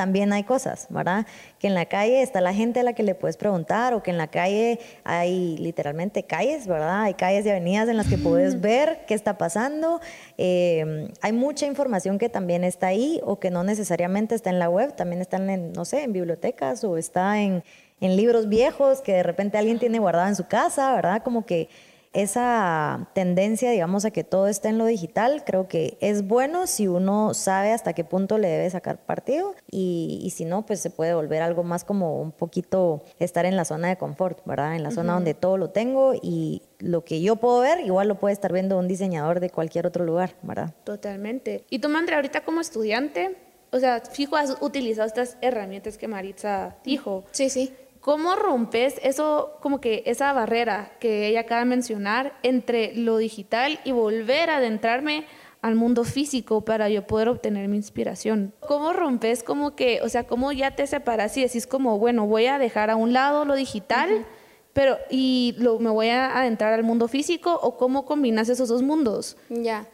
también 0.00 0.32
hay 0.32 0.44
cosas, 0.44 0.86
¿verdad? 0.88 1.26
Que 1.58 1.66
en 1.66 1.74
la 1.74 1.84
calle 1.84 2.22
está 2.22 2.40
la 2.40 2.54
gente 2.54 2.80
a 2.80 2.82
la 2.82 2.94
que 2.94 3.02
le 3.02 3.14
puedes 3.14 3.36
preguntar 3.36 3.92
o 3.92 4.02
que 4.02 4.10
en 4.10 4.16
la 4.16 4.28
calle 4.28 4.80
hay 5.04 5.58
literalmente 5.58 6.22
calles, 6.22 6.66
¿verdad? 6.66 7.02
Hay 7.02 7.12
calles 7.12 7.44
y 7.44 7.50
avenidas 7.50 7.86
en 7.90 7.98
las 7.98 8.08
que 8.08 8.16
puedes 8.16 8.62
ver 8.62 9.04
qué 9.06 9.12
está 9.12 9.36
pasando. 9.36 10.00
Eh, 10.38 11.10
hay 11.20 11.32
mucha 11.34 11.66
información 11.66 12.16
que 12.16 12.30
también 12.30 12.64
está 12.64 12.86
ahí 12.86 13.20
o 13.24 13.38
que 13.40 13.50
no 13.50 13.62
necesariamente 13.62 14.34
está 14.34 14.48
en 14.48 14.58
la 14.58 14.70
web, 14.70 14.96
también 14.96 15.20
están 15.20 15.50
en, 15.50 15.74
no 15.74 15.84
sé, 15.84 16.02
en 16.02 16.14
bibliotecas 16.14 16.82
o 16.82 16.96
está 16.96 17.42
en, 17.42 17.62
en 18.00 18.16
libros 18.16 18.48
viejos 18.48 19.02
que 19.02 19.12
de 19.12 19.22
repente 19.22 19.58
alguien 19.58 19.78
tiene 19.78 19.98
guardado 19.98 20.28
en 20.28 20.36
su 20.36 20.46
casa, 20.46 20.94
¿verdad? 20.94 21.22
Como 21.22 21.44
que 21.44 21.68
esa 22.12 23.08
tendencia, 23.14 23.70
digamos, 23.70 24.04
a 24.04 24.10
que 24.10 24.24
todo 24.24 24.48
esté 24.48 24.68
en 24.68 24.78
lo 24.78 24.86
digital, 24.86 25.44
creo 25.44 25.68
que 25.68 25.96
es 26.00 26.26
bueno 26.26 26.66
si 26.66 26.88
uno 26.88 27.34
sabe 27.34 27.72
hasta 27.72 27.92
qué 27.92 28.04
punto 28.04 28.38
le 28.38 28.48
debe 28.48 28.68
sacar 28.68 28.98
partido 28.98 29.54
y, 29.70 30.32
si 30.34 30.44
no, 30.44 30.66
pues 30.66 30.80
se 30.80 30.90
puede 30.90 31.14
volver 31.14 31.42
algo 31.42 31.62
más 31.62 31.84
como 31.84 32.20
un 32.20 32.32
poquito 32.32 33.02
estar 33.18 33.46
en 33.46 33.56
la 33.56 33.64
zona 33.64 33.88
de 33.88 33.96
confort, 33.96 34.44
¿verdad? 34.44 34.74
En 34.74 34.82
la 34.82 34.90
zona 34.90 35.14
donde 35.14 35.34
todo 35.34 35.56
lo 35.56 35.70
tengo 35.70 36.14
y 36.20 36.62
lo 36.78 37.04
que 37.04 37.20
yo 37.20 37.36
puedo 37.36 37.60
ver, 37.60 37.80
igual 37.80 38.08
lo 38.08 38.16
puede 38.16 38.32
estar 38.32 38.52
viendo 38.52 38.78
un 38.78 38.88
diseñador 38.88 39.38
de 39.40 39.50
cualquier 39.50 39.86
otro 39.86 40.04
lugar, 40.04 40.34
¿verdad? 40.42 40.74
Totalmente. 40.84 41.64
Y 41.70 41.78
tú, 41.78 41.88
Mandre, 41.88 42.16
ahorita 42.16 42.44
como 42.44 42.60
estudiante, 42.60 43.36
o 43.70 43.78
sea, 43.78 44.00
fijo, 44.00 44.36
has 44.36 44.56
utilizado 44.60 45.06
estas 45.06 45.36
herramientas 45.40 45.96
que 45.96 46.08
Maritza 46.08 46.76
dijo. 46.84 47.24
Sí, 47.30 47.50
sí. 47.50 47.72
¿Cómo 48.00 48.34
rompes 48.34 48.98
eso, 49.02 49.58
como 49.60 49.80
que 49.80 50.02
esa 50.06 50.32
barrera 50.32 50.92
que 51.00 51.26
ella 51.26 51.40
acaba 51.40 51.60
de 51.60 51.66
mencionar 51.66 52.32
entre 52.42 52.94
lo 52.94 53.18
digital 53.18 53.78
y 53.84 53.92
volver 53.92 54.48
a 54.48 54.56
adentrarme 54.56 55.26
al 55.60 55.74
mundo 55.74 56.04
físico 56.04 56.62
para 56.62 56.88
yo 56.88 57.06
poder 57.06 57.28
obtener 57.28 57.68
mi 57.68 57.76
inspiración? 57.76 58.54
¿Cómo 58.60 58.94
rompes 58.94 59.42
como 59.42 59.76
que, 59.76 60.00
o 60.02 60.08
sea, 60.08 60.26
cómo 60.26 60.50
ya 60.52 60.70
te 60.74 60.86
separas 60.86 61.36
y 61.36 61.42
decís 61.42 61.66
como, 61.66 61.98
bueno, 61.98 62.26
voy 62.26 62.46
a 62.46 62.58
dejar 62.58 62.88
a 62.88 62.96
un 62.96 63.12
lado 63.12 63.44
lo 63.44 63.54
digital, 63.54 64.26
pero 64.72 64.96
y 65.10 65.54
lo, 65.58 65.78
me 65.78 65.90
voy 65.90 66.08
a 66.08 66.38
adentrar 66.38 66.72
al 66.72 66.84
mundo 66.84 67.06
físico 67.06 67.58
o 67.62 67.76
cómo 67.76 68.06
combinas 68.06 68.48
esos 68.48 68.70
dos 68.70 68.82
mundos? 68.82 69.36
Ya 69.50 69.86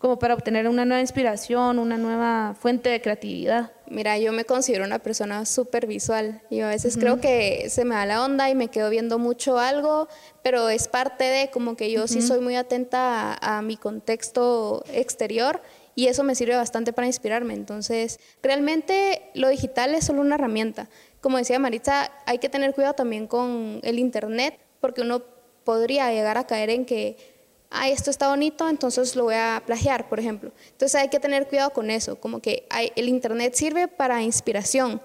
como 0.00 0.18
para 0.18 0.32
obtener 0.32 0.66
una 0.66 0.86
nueva 0.86 1.02
inspiración, 1.02 1.78
una 1.78 1.98
nueva 1.98 2.56
fuente 2.58 2.88
de 2.88 3.02
creatividad? 3.02 3.72
Mira, 3.86 4.16
yo 4.16 4.32
me 4.32 4.46
considero 4.46 4.84
una 4.84 4.98
persona 4.98 5.44
súper 5.44 5.86
visual 5.86 6.40
y 6.48 6.60
a 6.60 6.68
veces 6.68 6.96
creo 6.96 7.20
que 7.20 7.68
se 7.68 7.84
me 7.84 7.94
da 7.94 8.06
la 8.06 8.24
onda 8.24 8.48
y 8.48 8.54
me 8.54 8.68
quedo 8.68 8.88
viendo 8.88 9.18
mucho 9.18 9.58
algo, 9.58 10.08
pero 10.42 10.70
es 10.70 10.88
parte 10.88 11.24
de 11.24 11.50
como 11.50 11.76
que 11.76 11.90
yo 11.90 12.08
sí 12.08 12.22
soy 12.22 12.40
muy 12.40 12.56
atenta 12.56 13.36
a, 13.42 13.60
mi 13.60 13.76
contexto 13.76 14.84
exterior 14.90 15.60
y 15.94 16.06
eso 16.06 16.24
me 16.24 16.34
sirve 16.34 16.56
bastante 16.56 16.94
para 16.94 17.06
inspirarme. 17.06 17.52
Entonces, 17.52 18.20
realmente 18.42 19.30
lo 19.34 19.50
digital 19.50 19.94
es 19.94 20.06
solo 20.06 20.22
una 20.22 20.36
herramienta. 20.36 20.88
Como 21.20 21.36
decía 21.36 21.58
Maritza, 21.58 22.10
hay 22.24 22.38
que 22.38 22.48
tener 22.48 22.72
cuidado 22.72 22.94
también 22.94 23.26
con 23.26 23.80
el 23.82 23.98
Internet 23.98 24.58
porque 24.80 25.02
uno 25.02 25.22
podría 25.64 26.10
llegar 26.10 26.38
a 26.38 26.46
caer 26.46 26.70
en 26.70 26.86
que 26.86 27.39
ah, 27.70 27.88
esto 27.88 28.10
está 28.10 28.28
bonito, 28.28 28.68
entonces 28.68 29.16
lo 29.16 29.24
voy 29.24 29.36
a 29.36 29.62
plagiar, 29.64 30.08
por 30.08 30.20
ejemplo. 30.20 30.52
Entonces 30.72 31.00
hay 31.00 31.08
que 31.08 31.20
tener 31.20 31.48
cuidado 31.48 31.70
con 31.70 31.90
eso, 31.90 32.20
como 32.20 32.40
que 32.40 32.66
el 32.96 33.08
Internet 33.08 33.54
sirve 33.54 33.88
para 33.88 34.22
inspiración, 34.22 35.00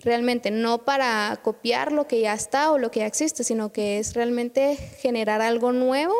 realmente, 0.00 0.50
no 0.50 0.78
para 0.84 1.40
copiar 1.42 1.92
lo 1.92 2.06
que 2.06 2.20
ya 2.20 2.34
está 2.34 2.70
o 2.72 2.78
lo 2.78 2.90
que 2.90 3.00
ya 3.00 3.06
existe, 3.06 3.44
sino 3.44 3.72
que 3.72 3.98
es 3.98 4.14
realmente 4.14 4.76
generar 4.76 5.40
algo 5.40 5.72
nuevo 5.72 6.14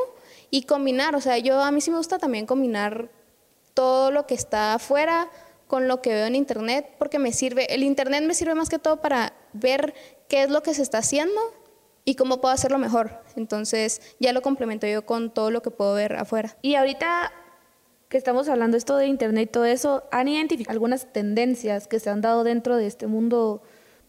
y 0.51 0.63
combinar, 0.63 1.15
o 1.15 1.21
sea, 1.21 1.39
yo 1.39 1.61
a 1.61 1.71
mí 1.71 1.81
sí 1.81 1.91
me 1.91 1.99
gusta 1.99 2.19
también 2.19 2.47
combinar 2.47 3.11
todo 3.75 4.11
lo 4.11 4.27
que 4.27 4.35
está 4.35 4.75
afuera 4.75 5.31
con 5.67 5.87
lo 5.87 6.01
que 6.01 6.11
veo 6.11 6.27
en 6.27 6.35
internet, 6.35 6.95
porque 6.99 7.19
me 7.19 7.33
sirve, 7.33 7.73
el 7.75 7.83
internet 7.83 8.25
me 8.25 8.35
sirve 8.35 8.55
más 8.55 8.71
que 8.71 8.79
todo 8.79 9.01
para 9.01 9.35
ver 9.53 9.95
qué 10.29 10.43
es 10.43 10.51
lo 10.51 10.63
que 10.63 10.75
se 10.75 10.83
está 10.83 10.99
haciendo 10.99 11.41
y 12.09 12.15
cómo 12.15 12.41
puedo 12.41 12.55
hacerlo 12.55 12.79
mejor. 12.79 13.21
Entonces 13.37 14.01
ya 14.19 14.33
lo 14.33 14.41
complemento 14.41 14.87
yo 14.87 15.05
con 15.05 15.31
todo 15.31 15.51
lo 15.51 15.61
que 15.61 15.71
puedo 15.71 15.93
ver 15.93 16.17
afuera. 16.17 16.57
Y 16.63 16.75
ahorita 16.77 17.31
que 18.09 18.17
estamos 18.17 18.49
hablando 18.49 18.79
esto 18.79 18.97
de 18.97 19.07
internet 19.07 19.51
y 19.51 19.53
todo 19.53 19.67
eso, 19.67 20.05
¿han 20.11 20.27
identificado 20.27 20.73
algunas 20.73 21.13
tendencias 21.13 21.87
que 21.87 22.01
se 22.01 22.09
han 22.09 22.23
dado 22.23 22.45
dentro 22.45 22.79
de 22.79 22.87
este 22.87 23.07
mundo 23.07 23.63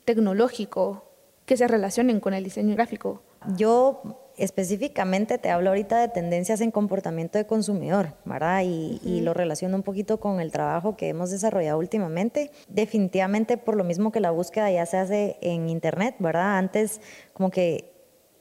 tecnológico 0.06 1.12
que 1.46 1.58
se 1.58 1.68
relacionen 1.68 2.22
con 2.22 2.34
el 2.34 2.46
diseño 2.46 2.74
gráfico? 2.74 3.22
Yo 3.58 4.01
específicamente 4.38 5.38
te 5.38 5.50
hablo 5.50 5.70
ahorita 5.70 6.00
de 6.00 6.08
tendencias 6.08 6.62
en 6.62 6.72
comportamiento 6.72 7.38
de 7.38 7.46
consumidor, 7.46 8.13
¿verdad? 8.24 8.62
Y, 8.63 9.01
y, 9.03 9.20
lo 9.20 9.34
relaciono 9.34 9.75
un 9.75 9.84
poquito 9.84 10.22
con 10.22 10.39
el 10.39 10.51
trabajo 10.51 10.96
que 10.96 11.10
hemos 11.10 11.29
desarrollado 11.29 11.77
últimamente. 11.77 12.51
Definitivamente 12.70 13.58
por 13.58 13.75
lo 13.75 13.84
mismo 13.84 14.13
que 14.13 14.22
la 14.22 14.32
búsqueda 14.32 14.72
ya 14.72 14.86
se 14.86 14.98
hace 14.98 15.38
en 15.41 15.68
Internet, 15.68 16.15
¿verdad? 16.20 16.58
Antes 16.58 17.01
como 17.34 17.51
que 17.51 17.88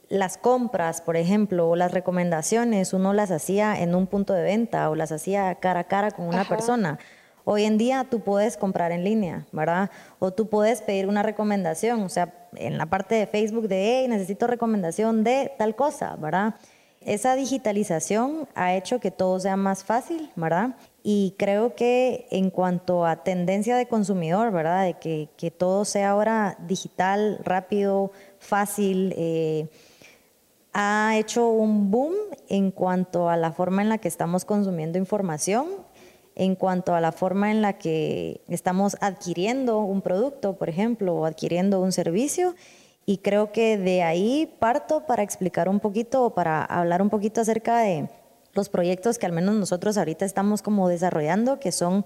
las 0.09 0.37
compras, 0.37 1.01
por 1.01 1.15
ejemplo, 1.17 1.69
o 1.69 1.75
las 1.75 1.91
recomendaciones, 1.91 2.93
uno 2.93 3.13
las 3.13 3.31
hacía 3.31 3.79
en 3.79 3.93
un 3.95 4.07
punto 4.07 4.33
de 4.33 4.41
venta 4.43 4.89
o 4.89 4.95
las 4.95 5.11
hacía 5.11 5.53
cara 5.55 5.81
a 5.81 5.83
cara 5.85 6.11
con 6.11 6.27
una 6.27 6.45
persona. 6.45 6.97
Hoy 7.45 7.63
en 7.63 7.77
día 7.77 8.05
tú 8.09 8.19
puedes 8.19 8.57
comprar 8.57 8.91
en 8.91 9.03
línea, 9.03 9.45
¿verdad? 9.51 9.89
O 10.19 10.31
tú 10.31 10.49
puedes 10.49 10.81
pedir 10.81 11.07
una 11.07 11.23
recomendación, 11.23 12.01
o 12.01 12.09
sea, 12.09 12.47
en 12.55 12.77
la 12.77 12.87
parte 12.87 13.15
de 13.15 13.27
Facebook 13.27 13.67
de, 13.67 13.99
hey, 14.01 14.07
necesito 14.07 14.47
recomendación 14.47 15.23
de 15.23 15.51
tal 15.57 15.75
cosa, 15.75 16.15
¿verdad? 16.15 16.55
Esa 17.01 17.35
digitalización 17.35 18.47
ha 18.55 18.75
hecho 18.75 18.99
que 18.99 19.09
todo 19.09 19.39
sea 19.39 19.55
más 19.55 19.83
fácil, 19.83 20.29
¿verdad? 20.35 20.75
Y 21.01 21.35
creo 21.37 21.75
que 21.75 22.27
en 22.29 22.49
cuanto 22.49 23.05
a 23.05 23.23
tendencia 23.23 23.77
de 23.77 23.87
consumidor, 23.87 24.51
¿verdad? 24.51 24.85
De 24.85 24.93
que, 24.95 25.29
que 25.37 25.49
todo 25.49 25.85
sea 25.85 26.09
ahora 26.09 26.57
digital, 26.67 27.39
rápido, 27.43 28.11
fácil, 28.37 29.13
eh, 29.17 29.69
ha 30.73 31.17
hecho 31.17 31.49
un 31.49 31.91
boom 31.91 32.13
en 32.47 32.71
cuanto 32.71 33.29
a 33.29 33.37
la 33.37 33.51
forma 33.51 33.81
en 33.81 33.89
la 33.89 33.97
que 33.97 34.07
estamos 34.07 34.45
consumiendo 34.45 34.97
información 34.97 35.67
en 36.39 36.55
cuanto 36.55 36.95
a 36.95 37.01
la 37.01 37.11
forma 37.11 37.51
en 37.51 37.61
la 37.61 37.73
que 37.73 38.41
estamos 38.47 38.95
adquiriendo 39.01 39.79
un 39.79 40.01
producto, 40.01 40.55
por 40.57 40.69
ejemplo, 40.69 41.13
o 41.13 41.25
adquiriendo 41.25 41.81
un 41.81 41.91
servicio. 41.91 42.55
Y 43.05 43.17
creo 43.17 43.51
que 43.51 43.77
de 43.77 44.03
ahí 44.03 44.55
parto 44.57 45.05
para 45.05 45.21
explicar 45.21 45.67
un 45.67 45.81
poquito 45.81 46.23
o 46.23 46.33
para 46.33 46.63
hablar 46.63 47.01
un 47.01 47.09
poquito 47.09 47.41
acerca 47.41 47.79
de 47.79 48.09
los 48.53 48.69
proyectos 48.69 49.17
que 49.17 49.25
al 49.25 49.33
menos 49.33 49.55
nosotros 49.55 49.97
ahorita 49.97 50.23
estamos 50.23 50.61
como 50.61 50.87
desarrollando, 50.87 51.59
que 51.59 51.73
son 51.73 52.05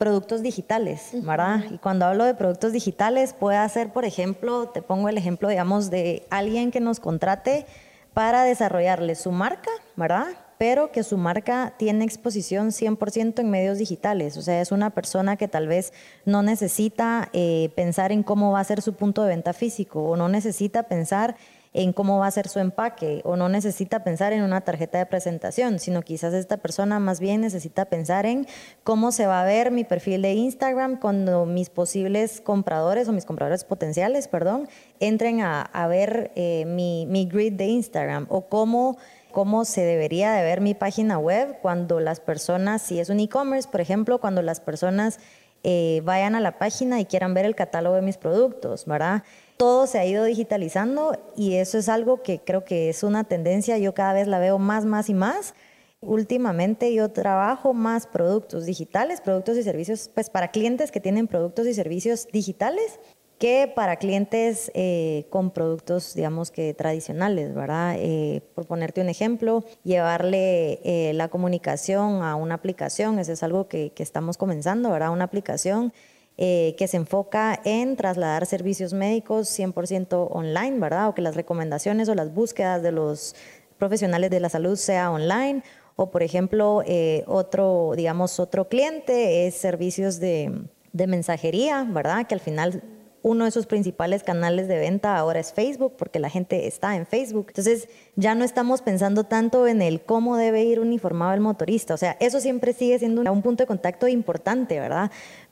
productos 0.00 0.40
digitales, 0.40 1.10
¿verdad? 1.12 1.62
Y 1.70 1.76
cuando 1.76 2.06
hablo 2.06 2.24
de 2.24 2.32
productos 2.32 2.72
digitales, 2.72 3.34
puede 3.34 3.68
ser, 3.68 3.92
por 3.92 4.06
ejemplo, 4.06 4.70
te 4.70 4.80
pongo 4.80 5.10
el 5.10 5.18
ejemplo, 5.18 5.50
digamos, 5.50 5.90
de 5.90 6.26
alguien 6.30 6.70
que 6.70 6.80
nos 6.80 7.00
contrate 7.00 7.66
para 8.14 8.44
desarrollarle 8.44 9.14
su 9.14 9.30
marca, 9.30 9.70
¿verdad? 9.96 10.28
pero 10.56 10.90
que 10.92 11.02
su 11.02 11.16
marca 11.16 11.72
tiene 11.78 12.04
exposición 12.04 12.68
100% 12.68 13.40
en 13.40 13.50
medios 13.50 13.78
digitales. 13.78 14.36
O 14.36 14.42
sea, 14.42 14.60
es 14.60 14.72
una 14.72 14.90
persona 14.90 15.36
que 15.36 15.48
tal 15.48 15.68
vez 15.68 15.94
no 16.26 16.42
necesita 16.42 17.30
eh, 17.32 17.70
pensar 17.76 18.12
en 18.12 18.22
cómo 18.22 18.52
va 18.52 18.60
a 18.60 18.64
ser 18.64 18.82
su 18.82 18.92
punto 18.92 19.22
de 19.22 19.30
venta 19.30 19.54
físico 19.54 20.02
o 20.02 20.16
no 20.16 20.28
necesita 20.28 20.82
pensar 20.82 21.36
en 21.72 21.92
cómo 21.92 22.18
va 22.18 22.26
a 22.26 22.30
ser 22.30 22.48
su 22.48 22.58
empaque 22.58 23.20
o 23.24 23.36
no 23.36 23.48
necesita 23.48 24.02
pensar 24.02 24.32
en 24.32 24.42
una 24.42 24.62
tarjeta 24.62 24.98
de 24.98 25.06
presentación, 25.06 25.78
sino 25.78 26.02
quizás 26.02 26.34
esta 26.34 26.56
persona 26.56 26.98
más 26.98 27.20
bien 27.20 27.42
necesita 27.42 27.84
pensar 27.84 28.26
en 28.26 28.46
cómo 28.82 29.12
se 29.12 29.26
va 29.26 29.42
a 29.42 29.44
ver 29.44 29.70
mi 29.70 29.84
perfil 29.84 30.22
de 30.22 30.32
Instagram 30.32 30.98
cuando 30.98 31.46
mis 31.46 31.70
posibles 31.70 32.40
compradores 32.40 33.08
o 33.08 33.12
mis 33.12 33.24
compradores 33.24 33.64
potenciales, 33.64 34.26
perdón, 34.26 34.68
entren 34.98 35.40
a, 35.42 35.86
ver 35.88 36.32
eh, 36.34 36.64
mi, 36.66 37.06
mi 37.06 37.26
grid 37.26 37.52
de 37.52 37.66
Instagram 37.66 38.26
o 38.28 38.42
cómo 38.48 38.98
cómo 39.30 39.64
se 39.64 39.82
debería 39.82 40.32
de 40.32 40.42
ver 40.42 40.60
mi 40.60 40.74
página 40.74 41.18
web 41.18 41.58
cuando 41.62 42.00
las 42.00 42.20
personas, 42.20 42.82
si 42.82 42.98
es 42.98 43.10
un 43.10 43.20
e-commerce, 43.20 43.68
por 43.68 43.80
ejemplo, 43.80 44.18
cuando 44.18 44.42
las 44.42 44.60
personas 44.60 45.20
eh, 45.62 46.00
vayan 46.04 46.34
a 46.34 46.40
la 46.40 46.58
página 46.58 47.00
y 47.00 47.04
quieran 47.04 47.34
ver 47.34 47.44
el 47.44 47.54
catálogo 47.54 47.96
de 47.96 48.02
mis 48.02 48.16
productos, 48.16 48.86
¿verdad? 48.86 49.22
Todo 49.60 49.86
se 49.86 49.98
ha 49.98 50.06
ido 50.06 50.24
digitalizando 50.24 51.18
y 51.36 51.56
eso 51.56 51.76
es 51.76 51.90
algo 51.90 52.22
que 52.22 52.38
creo 52.38 52.64
que 52.64 52.88
es 52.88 53.02
una 53.02 53.24
tendencia, 53.24 53.76
yo 53.76 53.92
cada 53.92 54.14
vez 54.14 54.26
la 54.26 54.38
veo 54.38 54.58
más, 54.58 54.86
más 54.86 55.10
y 55.10 55.12
más. 55.12 55.52
Últimamente 56.00 56.94
yo 56.94 57.10
trabajo 57.10 57.74
más 57.74 58.06
productos 58.06 58.64
digitales, 58.64 59.20
productos 59.20 59.58
y 59.58 59.62
servicios, 59.62 60.10
pues 60.14 60.30
para 60.30 60.50
clientes 60.50 60.90
que 60.90 60.98
tienen 60.98 61.26
productos 61.26 61.66
y 61.66 61.74
servicios 61.74 62.26
digitales 62.32 63.00
que 63.38 63.70
para 63.76 63.96
clientes 63.96 64.70
eh, 64.72 65.26
con 65.28 65.50
productos, 65.50 66.14
digamos 66.14 66.50
que 66.50 66.72
tradicionales, 66.72 67.54
¿verdad? 67.54 67.96
Eh, 67.98 68.40
por 68.54 68.66
ponerte 68.66 69.02
un 69.02 69.10
ejemplo, 69.10 69.62
llevarle 69.84 70.80
eh, 70.84 71.12
la 71.12 71.28
comunicación 71.28 72.22
a 72.22 72.34
una 72.34 72.54
aplicación, 72.54 73.18
eso 73.18 73.32
es 73.32 73.42
algo 73.42 73.68
que, 73.68 73.92
que 73.92 74.02
estamos 74.02 74.38
comenzando, 74.38 74.90
¿verdad? 74.90 75.12
Una 75.12 75.24
aplicación 75.24 75.92
que 76.40 76.86
se 76.88 76.96
enfoca 76.96 77.60
en 77.64 77.96
trasladar 77.96 78.46
servicios 78.46 78.94
médicos 78.94 79.48
100% 79.58 80.28
online, 80.30 80.80
¿verdad? 80.80 81.08
O 81.08 81.14
que 81.14 81.20
las 81.20 81.36
recomendaciones 81.36 82.08
o 82.08 82.14
las 82.14 82.32
búsquedas 82.32 82.82
de 82.82 82.92
los 82.92 83.36
profesionales 83.76 84.30
de 84.30 84.40
la 84.40 84.48
salud 84.48 84.76
sea 84.76 85.10
online. 85.10 85.62
O, 85.96 86.10
por 86.10 86.22
ejemplo, 86.22 86.82
otro, 87.26 87.92
digamos, 87.94 88.40
otro 88.40 88.68
cliente 88.68 89.46
es 89.46 89.54
servicios 89.54 90.18
de, 90.18 90.64
de 90.92 91.06
mensajería, 91.06 91.86
¿verdad? 91.88 92.26
Que 92.26 92.34
al 92.34 92.40
final 92.40 92.82
uno 93.22 93.44
de 93.44 93.50
sus 93.50 93.66
principales 93.66 94.22
canales 94.22 94.66
de 94.66 94.78
venta 94.78 95.16
ahora 95.16 95.40
es 95.40 95.52
Facebook, 95.52 95.94
porque 95.96 96.18
la 96.18 96.30
gente 96.30 96.66
está 96.66 96.96
en 96.96 97.06
Facebook. 97.06 97.46
Entonces, 97.48 97.88
ya 98.16 98.34
no 98.34 98.44
estamos 98.44 98.82
pensando 98.82 99.24
tanto 99.24 99.66
en 99.66 99.82
el 99.82 100.00
cómo 100.00 100.36
debe 100.36 100.64
ir 100.64 100.80
uniformado 100.80 101.34
el 101.34 101.40
motorista. 101.40 101.94
O 101.94 101.98
sea, 101.98 102.16
eso 102.20 102.40
siempre 102.40 102.72
sigue 102.72 102.98
siendo 102.98 103.20
un 103.30 103.42
punto 103.42 103.62
de 103.62 103.66
contacto 103.66 104.08
importante, 104.08 104.80
¿verdad? 104.80 105.10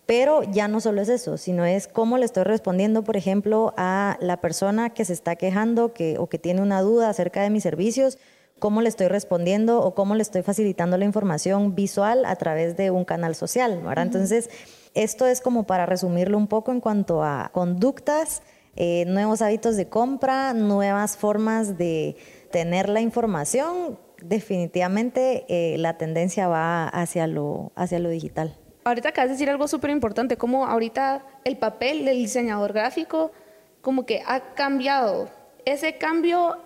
Pero 0.09 0.43
ya 0.43 0.69
no 0.69 0.81
solo 0.81 1.03
es 1.03 1.11
eso, 1.11 1.37
sino 1.37 1.67
es 1.67 1.87
cómo 1.87 2.17
le 2.17 2.25
estoy 2.25 2.45
respondiendo, 2.45 3.05
por 3.05 3.19
ejemplo, 3.19 3.75
a 3.77 4.17
la 4.23 4.41
persona 4.41 4.89
que 4.89 5.05
se 5.05 5.13
está 5.13 5.37
quejando 5.37 5.93
que, 5.93 6.17
o 6.17 6.31
que 6.31 6.39
tiene 6.39 6.63
una 6.63 6.81
duda 6.81 7.11
acerca 7.11 7.43
de 7.43 7.51
mis 7.51 7.63
servicios, 7.63 8.17
cómo 8.59 8.81
le 8.81 8.89
estoy 8.89 9.09
respondiendo 9.09 9.83
o 9.83 9.95
cómo 9.95 10.15
le 10.15 10.23
estoy 10.23 10.41
facilitando 10.41 10.97
la 10.97 11.05
información 11.05 11.75
visual 11.75 12.25
a 12.25 12.37
través 12.37 12.75
de 12.79 12.91
un 12.91 13.05
canal 13.05 13.35
social, 13.35 13.83
¿verdad? 13.83 14.07
Entonces, 14.07 14.49
esto 14.95 15.27
es 15.27 15.43
como 15.43 15.65
para 15.65 15.85
resumirlo 15.85 16.39
un 16.39 16.47
poco 16.47 16.73
en 16.73 16.81
cuanto 16.81 17.23
a 17.23 17.51
conductas, 17.53 18.41
eh, 18.77 19.05
nuevos 19.09 19.43
hábitos 19.43 19.77
de 19.77 19.91
compra, 19.91 20.55
nuevas 20.55 21.19
formas 21.19 21.77
de 21.77 22.17
tener 22.51 22.89
la 22.89 23.03
información. 23.03 23.99
Definitivamente 24.23 25.45
eh, 25.51 25.77
la 25.77 25.99
tendencia 25.99 26.49
va 26.49 26.89
hacia 26.89 27.27
lo, 27.27 27.73
hacia 27.77 27.99
lo 27.99 28.09
digital. 28.09 28.57
Ahorita 28.85 29.11
acabas 29.11 29.29
de 29.29 29.35
decir 29.35 29.51
algo 29.51 29.69
súper 29.69 29.91
importante, 29.91 30.37
como 30.37 30.67
ahorita 30.67 31.25
el 31.45 31.57
papel 31.57 32.05
del 32.05 32.17
diseñador 32.17 32.73
gráfico 32.73 33.33
como 33.81 34.07
que 34.07 34.23
ha 34.27 34.55
cambiado. 34.55 35.31
Ese 35.65 35.99
cambio, 35.99 36.59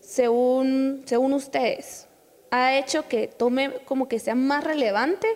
según, 0.00 1.02
según 1.06 1.32
ustedes, 1.32 2.06
ha 2.50 2.76
hecho 2.76 3.06
que 3.08 3.28
tome 3.28 3.72
como 3.84 4.08
que 4.08 4.18
sea 4.18 4.34
más 4.34 4.64
relevante 4.64 5.28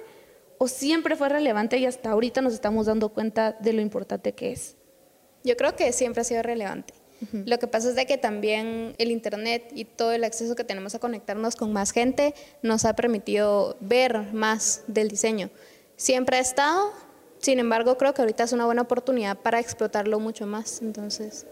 o 0.58 0.68
siempre 0.68 1.16
fue 1.16 1.28
relevante 1.28 1.78
y 1.78 1.86
hasta 1.86 2.10
ahorita 2.10 2.40
nos 2.40 2.54
estamos 2.54 2.86
dando 2.86 3.10
cuenta 3.10 3.52
de 3.52 3.72
lo 3.72 3.82
importante 3.82 4.32
que 4.32 4.52
es? 4.52 4.76
Yo 5.42 5.56
creo 5.56 5.76
que 5.76 5.92
siempre 5.92 6.22
ha 6.22 6.24
sido 6.24 6.42
relevante. 6.42 6.94
Lo 7.32 7.58
que 7.58 7.66
pasa 7.66 7.88
es 7.88 7.94
de 7.94 8.04
que 8.04 8.18
también 8.18 8.94
el 8.98 9.10
Internet 9.10 9.72
y 9.74 9.86
todo 9.86 10.12
el 10.12 10.24
acceso 10.24 10.54
que 10.56 10.64
tenemos 10.64 10.94
a 10.94 10.98
conectarnos 10.98 11.56
con 11.56 11.72
más 11.72 11.92
gente 11.92 12.34
nos 12.60 12.84
ha 12.84 12.94
permitido 12.96 13.78
ver 13.80 14.32
más 14.34 14.82
del 14.88 15.08
diseño. 15.08 15.48
Siempre 15.96 16.38
ha 16.38 16.40
estado, 16.40 16.90
sin 17.38 17.58
embargo 17.58 17.96
creo 17.96 18.14
que 18.14 18.22
ahorita 18.22 18.44
es 18.44 18.52
una 18.52 18.66
buena 18.66 18.82
oportunidad 18.82 19.38
para 19.38 19.60
explotarlo 19.60 20.20
mucho 20.20 20.46
más. 20.46 20.82
Entonces, 20.82 21.46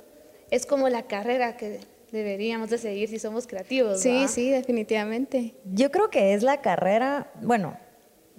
es 0.50 0.66
como 0.66 0.88
la 0.88 1.02
carrera 1.02 1.56
que 1.56 1.80
deberíamos 2.12 2.70
de 2.70 2.78
seguir 2.78 3.08
si 3.08 3.18
somos 3.18 3.46
creativos. 3.46 4.00
Sí, 4.00 4.28
sí, 4.28 4.50
definitivamente. 4.50 5.54
Yo 5.64 5.90
creo 5.90 6.10
que 6.10 6.34
es 6.34 6.42
la 6.42 6.60
carrera, 6.60 7.32
bueno, 7.40 7.76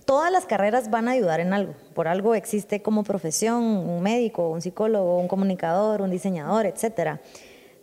todas 0.06 0.32
las 0.32 0.46
carreras 0.46 0.89
van 0.89 1.08
a 1.08 1.12
ayudar 1.12 1.39
en 1.39 1.54
algo. 1.54 1.74
Por 1.94 2.08
algo 2.08 2.36
existe 2.36 2.82
como 2.82 3.04
profesión 3.04 3.63
un 3.63 4.02
médico, 4.02 4.50
un 4.50 4.62
psicólogo, 4.62 5.18
un 5.18 5.28
comunicador, 5.28 6.02
un 6.02 6.12
diseñador, 6.12 6.66
etcétera. 6.66 7.22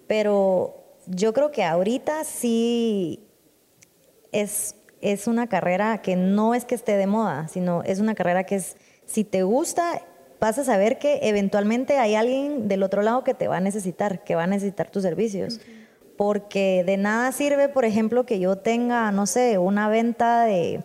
Pero 0.06 0.76
yo 1.06 1.32
creo 1.32 1.50
que 1.50 1.64
ahorita 1.64 2.24
sí 2.24 3.26
es, 4.32 4.76
es 5.00 5.26
una 5.26 5.48
carrera 5.48 6.02
que 6.02 6.16
no 6.16 6.54
es 6.54 6.64
que 6.64 6.74
esté 6.74 6.96
de 6.96 7.06
moda, 7.06 7.48
sino 7.48 7.82
es 7.82 8.00
una 8.00 8.14
carrera 8.14 8.44
que 8.44 8.56
es, 8.56 8.76
si 9.06 9.24
te 9.24 9.42
gusta, 9.42 10.02
vas 10.40 10.58
a 10.58 10.64
saber 10.64 10.98
que 10.98 11.20
eventualmente 11.22 11.98
hay 11.98 12.14
alguien 12.14 12.68
del 12.68 12.82
otro 12.82 13.02
lado 13.02 13.24
que 13.24 13.34
te 13.34 13.48
va 13.48 13.58
a 13.58 13.60
necesitar, 13.60 14.24
que 14.24 14.34
va 14.34 14.44
a 14.44 14.46
necesitar 14.46 14.90
tus 14.90 15.02
servicios. 15.02 15.60
Porque 16.16 16.84
de 16.84 16.98
nada 16.98 17.32
sirve, 17.32 17.68
por 17.68 17.84
ejemplo, 17.84 18.26
que 18.26 18.38
yo 18.38 18.56
tenga, 18.56 19.10
no 19.10 19.26
sé, 19.26 19.56
una 19.56 19.88
venta 19.88 20.44
de 20.44 20.84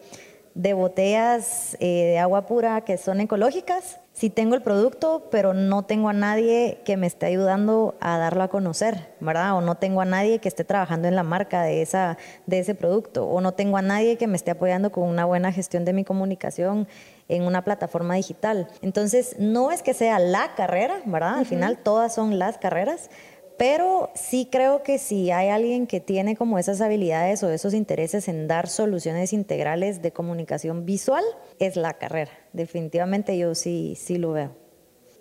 de 0.55 0.73
botellas 0.73 1.75
eh, 1.79 2.05
de 2.05 2.17
agua 2.17 2.47
pura 2.47 2.81
que 2.81 2.97
son 2.97 3.21
ecológicas. 3.21 3.99
Sí 4.15 4.29
tengo 4.29 4.55
el 4.55 4.61
producto, 4.61 5.27
pero 5.29 5.53
no 5.53 5.83
tengo 5.83 6.07
a 6.07 6.13
nadie 6.13 6.79
que 6.85 6.95
me 6.95 7.05
esté 7.05 7.25
ayudando 7.25 7.95
a 7.99 8.17
darlo 8.17 8.43
a 8.43 8.47
conocer, 8.47 9.13
¿verdad? 9.19 9.57
O 9.57 9.61
no 9.61 9.75
tengo 9.75 9.99
a 9.99 10.05
nadie 10.05 10.39
que 10.39 10.47
esté 10.47 10.63
trabajando 10.63 11.09
en 11.09 11.17
la 11.17 11.23
marca 11.23 11.63
de, 11.63 11.81
esa, 11.81 12.17
de 12.45 12.59
ese 12.59 12.75
producto, 12.75 13.25
o 13.25 13.41
no 13.41 13.55
tengo 13.55 13.75
a 13.75 13.81
nadie 13.81 14.15
que 14.15 14.27
me 14.27 14.37
esté 14.37 14.51
apoyando 14.51 14.89
con 14.89 15.03
una 15.03 15.25
buena 15.25 15.51
gestión 15.51 15.83
de 15.83 15.91
mi 15.91 16.05
comunicación 16.05 16.87
en 17.27 17.43
una 17.43 17.65
plataforma 17.65 18.15
digital. 18.15 18.69
Entonces, 18.81 19.35
no 19.37 19.69
es 19.73 19.83
que 19.83 19.93
sea 19.93 20.17
la 20.17 20.55
carrera, 20.55 21.01
¿verdad? 21.05 21.39
Al 21.39 21.45
final 21.45 21.79
todas 21.79 22.15
son 22.15 22.39
las 22.39 22.57
carreras, 22.57 23.09
pero 23.57 24.11
sí 24.15 24.47
creo 24.49 24.81
que 24.81 24.97
si 24.97 25.31
hay 25.31 25.49
alguien 25.49 25.87
que 25.87 25.99
tiene 25.99 26.37
como 26.37 26.57
esas 26.57 26.79
habilidades 26.79 27.43
o 27.43 27.49
esos 27.49 27.73
intereses 27.73 28.29
en 28.29 28.47
dar 28.47 28.69
soluciones 28.69 29.33
integrales 29.33 30.01
de 30.01 30.13
comunicación 30.13 30.85
visual, 30.85 31.25
es 31.59 31.75
la 31.75 31.95
carrera. 31.95 32.31
Definitivamente 32.55 33.37
yo 33.37 33.53
sí, 33.53 33.95
sí 33.97 34.17
lo 34.17 34.31
veo. 34.31 34.55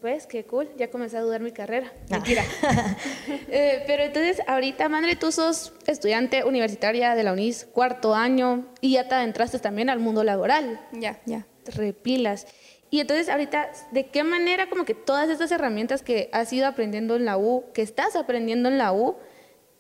Pues 0.01 0.27
qué 0.27 0.45
cool, 0.45 0.69
ya 0.77 0.91
comencé 0.91 1.17
a 1.17 1.23
dudar 1.23 1.41
mi 1.41 1.51
carrera. 1.51 1.93
Ah. 2.11 2.17
Mentira. 2.17 2.45
Eh, 3.49 3.85
pero 3.87 4.03
entonces, 4.03 4.41
ahorita, 4.47 4.89
Madre, 4.89 5.15
tú 5.17 5.31
sos 5.31 5.73
estudiante 5.87 6.45
universitaria 6.45 7.15
de 7.15 7.23
la 7.23 7.33
UNIS, 7.33 7.67
cuarto 7.73 8.15
año, 8.15 8.67
y 8.81 8.93
ya 8.95 9.09
te 9.09 9.15
adentraste 9.15 9.59
también 9.61 9.91
al 9.91 10.01
mundo 10.01 10.25
laboral. 10.25 10.81
Ya, 10.93 11.21
ya. 11.25 11.47
Repilas. 11.67 12.47
Y 12.91 13.01
entonces 13.01 13.29
ahorita, 13.29 13.71
¿de 13.93 14.07
qué 14.07 14.25
manera 14.25 14.69
como 14.69 14.85
que 14.85 14.95
todas 14.95 15.29
estas 15.29 15.51
herramientas 15.53 16.03
que 16.03 16.29
has 16.33 16.53
ido 16.53 16.67
aprendiendo 16.67 17.17
en 17.17 17.25
la 17.25 17.39
U, 17.39 17.65
que 17.73 17.83
estás 17.83 18.17
aprendiendo 18.17 18.69
en 18.69 18.79
la 18.79 18.93
U, 18.93 19.17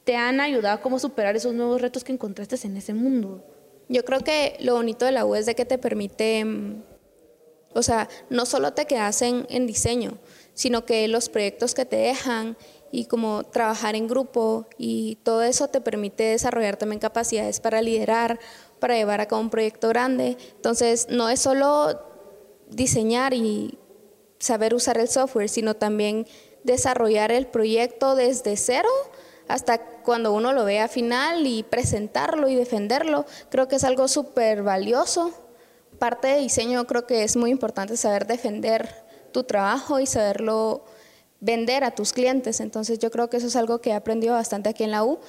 te 0.04 0.16
han 0.16 0.40
ayudado 0.40 0.76
a 0.76 0.80
cómo 0.80 0.98
superar 0.98 1.36
esos 1.36 1.54
nuevos 1.54 1.80
retos 1.80 2.04
que 2.04 2.12
encontraste 2.12 2.56
en 2.66 2.76
ese 2.76 2.94
mundo? 2.94 3.44
Yo 3.88 4.04
creo 4.04 4.20
que 4.20 4.56
lo 4.60 4.74
bonito 4.74 5.04
de 5.04 5.12
la 5.12 5.24
U 5.26 5.34
es 5.34 5.46
de 5.46 5.54
que 5.54 5.64
te 5.64 5.78
permite, 5.78 6.44
mm, 6.44 6.82
o 7.74 7.82
sea, 7.82 8.08
no 8.30 8.46
solo 8.46 8.72
te 8.72 8.86
quedas 8.86 9.22
en, 9.22 9.46
en 9.50 9.66
diseño, 9.66 10.18
sino 10.54 10.84
que 10.84 11.06
los 11.08 11.28
proyectos 11.28 11.74
que 11.74 11.84
te 11.84 11.96
dejan 11.96 12.56
y 12.92 13.06
como 13.06 13.42
trabajar 13.42 13.96
en 13.96 14.06
grupo 14.06 14.66
y 14.78 15.16
todo 15.24 15.42
eso 15.42 15.68
te 15.68 15.80
permite 15.80 16.22
desarrollar 16.24 16.76
también 16.76 17.00
capacidades 17.00 17.58
para 17.58 17.82
liderar 17.82 18.38
para 18.84 18.96
llevar 18.96 19.22
a 19.22 19.26
cabo 19.26 19.40
un 19.40 19.48
proyecto 19.48 19.88
grande. 19.88 20.36
Entonces, 20.56 21.06
no 21.08 21.30
es 21.30 21.40
solo 21.40 22.02
diseñar 22.68 23.32
y 23.32 23.78
saber 24.38 24.74
usar 24.74 24.98
el 24.98 25.08
software, 25.08 25.48
sino 25.48 25.74
también 25.74 26.26
desarrollar 26.64 27.32
el 27.32 27.46
proyecto 27.46 28.14
desde 28.14 28.58
cero 28.58 28.90
hasta 29.48 29.78
cuando 30.02 30.34
uno 30.34 30.52
lo 30.52 30.66
vea 30.66 30.88
final 30.88 31.46
y 31.46 31.62
presentarlo 31.62 32.46
y 32.48 32.54
defenderlo. 32.54 33.24
Creo 33.48 33.68
que 33.68 33.76
es 33.76 33.84
algo 33.84 34.06
súper 34.06 34.62
valioso. 34.62 35.32
Parte 35.98 36.28
de 36.28 36.40
diseño 36.40 36.86
creo 36.86 37.06
que 37.06 37.22
es 37.22 37.36
muy 37.36 37.50
importante 37.50 37.96
saber 37.96 38.26
defender 38.26 38.88
tu 39.32 39.44
trabajo 39.44 40.00
y 40.00 40.06
saberlo 40.06 40.84
vender 41.40 41.84
a 41.84 41.90
tus 41.90 42.12
clientes. 42.12 42.60
Entonces 42.60 42.98
yo 42.98 43.10
creo 43.10 43.28
que 43.28 43.36
eso 43.36 43.46
es 43.46 43.56
algo 43.56 43.80
que 43.80 43.90
he 43.90 43.94
aprendido 43.94 44.34
bastante 44.34 44.70
aquí 44.70 44.84
en 44.84 44.90
la 44.90 45.04
U. 45.04 45.20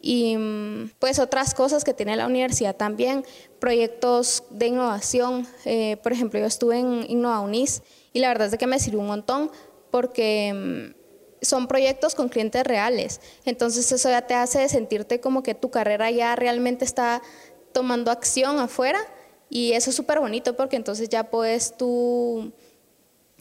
Y 0.00 0.36
mm, 0.36 0.90
pues 0.98 1.18
otras 1.18 1.54
cosas 1.54 1.82
que 1.82 1.94
tiene 1.94 2.14
la 2.14 2.26
universidad 2.26 2.76
también, 2.76 3.24
proyectos 3.58 4.44
de 4.50 4.66
innovación. 4.66 5.48
Eh, 5.64 5.96
por 6.02 6.12
ejemplo, 6.12 6.38
yo 6.38 6.46
estuve 6.46 6.78
en 6.78 7.06
Innova 7.08 7.40
Unis 7.40 7.82
y 8.12 8.20
la 8.20 8.28
verdad 8.28 8.52
es 8.52 8.58
que 8.58 8.66
me 8.66 8.78
sirvió 8.78 9.00
un 9.00 9.06
montón 9.06 9.50
porque 9.90 10.52
mm, 10.92 11.44
son 11.44 11.66
proyectos 11.66 12.14
con 12.14 12.28
clientes 12.28 12.64
reales. 12.64 13.20
Entonces 13.44 13.90
eso 13.90 14.10
ya 14.10 14.26
te 14.26 14.34
hace 14.34 14.68
sentirte 14.68 15.20
como 15.20 15.42
que 15.42 15.54
tu 15.54 15.70
carrera 15.70 16.10
ya 16.10 16.36
realmente 16.36 16.84
está 16.84 17.22
tomando 17.72 18.10
acción 18.10 18.58
afuera 18.58 19.00
y 19.54 19.72
eso 19.74 19.90
es 19.90 19.96
súper 19.96 20.18
bonito 20.18 20.56
porque 20.56 20.74
entonces 20.74 21.08
ya 21.08 21.30
puedes 21.30 21.76
tú 21.76 22.52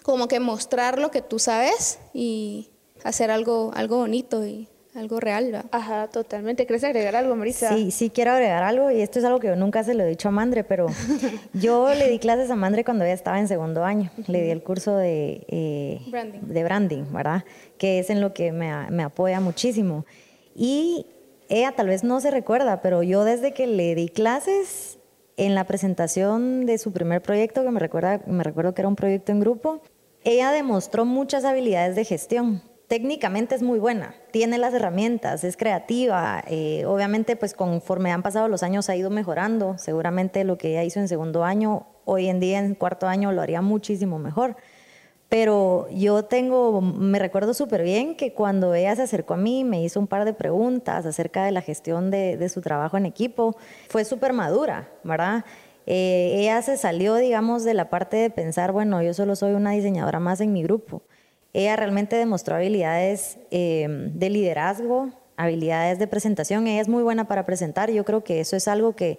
como 0.03 0.27
que 0.27 0.39
mostrar 0.39 0.99
lo 0.99 1.09
que 1.09 1.23
tú 1.23 1.39
sabes 1.39 1.97
y 2.13 2.69
hacer 3.03 3.31
algo, 3.31 3.71
algo 3.73 3.97
bonito 3.97 4.45
y 4.45 4.67
algo 4.93 5.19
real. 5.19 5.45
¿verdad? 5.45 5.65
Ajá, 5.71 6.07
totalmente. 6.09 6.67
¿Quieres 6.67 6.83
agregar 6.83 7.15
algo, 7.15 7.35
Marisa? 7.35 7.75
Sí, 7.75 7.89
sí 7.89 8.11
quiero 8.11 8.29
agregar 8.29 8.61
algo 8.61 8.91
y 8.91 9.01
esto 9.01 9.17
es 9.17 9.25
algo 9.25 9.39
que 9.39 9.47
yo 9.47 9.55
nunca 9.55 9.83
se 9.83 9.95
lo 9.95 10.03
he 10.03 10.07
dicho 10.07 10.27
a 10.27 10.31
Mandre, 10.31 10.63
pero 10.63 10.85
yo 11.53 11.91
le 11.95 12.07
di 12.07 12.19
clases 12.19 12.51
a 12.51 12.55
Mandre 12.55 12.83
cuando 12.83 13.05
ella 13.05 13.15
estaba 13.15 13.39
en 13.39 13.47
segundo 13.47 13.83
año. 13.83 14.11
Le 14.27 14.43
di 14.43 14.51
el 14.51 14.61
curso 14.61 14.95
de, 14.95 15.47
eh, 15.47 15.99
branding. 16.11 16.41
de 16.41 16.63
branding, 16.63 17.03
¿verdad? 17.11 17.43
Que 17.79 17.97
es 17.97 18.11
en 18.11 18.21
lo 18.21 18.35
que 18.35 18.51
me, 18.51 18.71
me 18.91 19.01
apoya 19.01 19.39
muchísimo. 19.39 20.05
Y 20.55 21.07
ella 21.49 21.71
tal 21.71 21.87
vez 21.87 22.03
no 22.03 22.19
se 22.19 22.29
recuerda, 22.29 22.83
pero 22.83 23.01
yo 23.01 23.23
desde 23.23 23.51
que 23.51 23.65
le 23.65 23.95
di 23.95 24.09
clases 24.09 24.99
en 25.37 25.55
la 25.55 25.65
presentación 25.65 26.65
de 26.65 26.77
su 26.77 26.91
primer 26.91 27.21
proyecto, 27.21 27.63
que 27.63 27.71
me, 27.71 27.79
recuerda, 27.79 28.21
me 28.27 28.43
recuerdo 28.43 28.73
que 28.73 28.81
era 28.81 28.89
un 28.89 28.95
proyecto 28.95 29.31
en 29.31 29.39
grupo, 29.39 29.81
ella 30.23 30.51
demostró 30.51 31.05
muchas 31.05 31.43
habilidades 31.43 31.95
de 31.95 32.05
gestión. 32.05 32.61
Técnicamente 32.87 33.55
es 33.55 33.63
muy 33.63 33.79
buena, 33.79 34.15
tiene 34.31 34.57
las 34.57 34.73
herramientas, 34.73 35.43
es 35.43 35.57
creativa. 35.57 36.43
Eh, 36.47 36.85
obviamente, 36.85 37.35
pues 37.35 37.53
conforme 37.53 38.11
han 38.11 38.21
pasado 38.21 38.47
los 38.47 38.61
años 38.61 38.89
ha 38.89 38.95
ido 38.95 39.09
mejorando. 39.09 39.77
Seguramente 39.77 40.43
lo 40.43 40.57
que 40.57 40.71
ella 40.71 40.83
hizo 40.83 40.99
en 40.99 41.07
segundo 41.07 41.43
año, 41.43 41.87
hoy 42.05 42.27
en 42.27 42.39
día 42.39 42.59
en 42.59 42.75
cuarto 42.75 43.07
año 43.07 43.31
lo 43.31 43.41
haría 43.41 43.61
muchísimo 43.61 44.19
mejor. 44.19 44.57
Pero 45.33 45.87
yo 45.89 46.25
tengo, 46.25 46.79
me 46.79 47.17
recuerdo 47.17 47.55
súper 47.55 47.81
bien 47.81 48.13
que 48.13 48.33
cuando 48.33 48.75
ella 48.75 48.95
se 48.95 49.01
acercó 49.01 49.33
a 49.33 49.37
mí, 49.37 49.63
me 49.63 49.83
hizo 49.83 49.99
un 49.99 50.05
par 50.05 50.25
de 50.25 50.33
preguntas 50.33 51.07
acerca 51.07 51.43
de 51.43 51.51
la 51.51 51.63
gestión 51.63 52.11
de, 52.11 52.47
su 52.49 52.61
trabajo 52.61 52.97
en 52.97 53.07
equipo, 53.07 53.57
fue 53.89 54.05
súper 54.05 54.31
madura, 54.31 54.91
¿verdad? 55.03 55.43
Eh, 55.87 56.35
ella 56.37 56.61
se 56.61 56.77
salió, 56.77 57.15
digamos, 57.15 57.63
de 57.63 57.73
la 57.73 57.89
parte 57.89 58.15
de 58.15 58.29
pensar, 58.29 58.73
bueno, 58.73 59.01
yo 59.01 59.15
solo 59.15 59.35
soy 59.35 59.53
una 59.53 59.71
diseñadora 59.71 60.19
más 60.19 60.39
en 60.39 60.53
mi 60.53 60.61
grupo. 60.61 61.01
Ella 61.51 61.77
realmente 61.77 62.15
demostró 62.15 62.57
habilidades 62.57 63.39
eh, 63.49 63.87
de 63.89 64.29
liderazgo, 64.29 65.09
habilidades 65.35 65.97
de 65.97 66.05
presentación. 66.05 66.67
Ella 66.67 66.81
es 66.81 66.89
muy 66.89 67.01
buena 67.01 67.27
para 67.27 67.47
presentar. 67.47 67.89
Yo 67.89 68.05
creo 68.05 68.23
que 68.23 68.39
eso 68.39 68.55
es 68.55 68.67
algo 68.67 68.95
que 68.95 69.17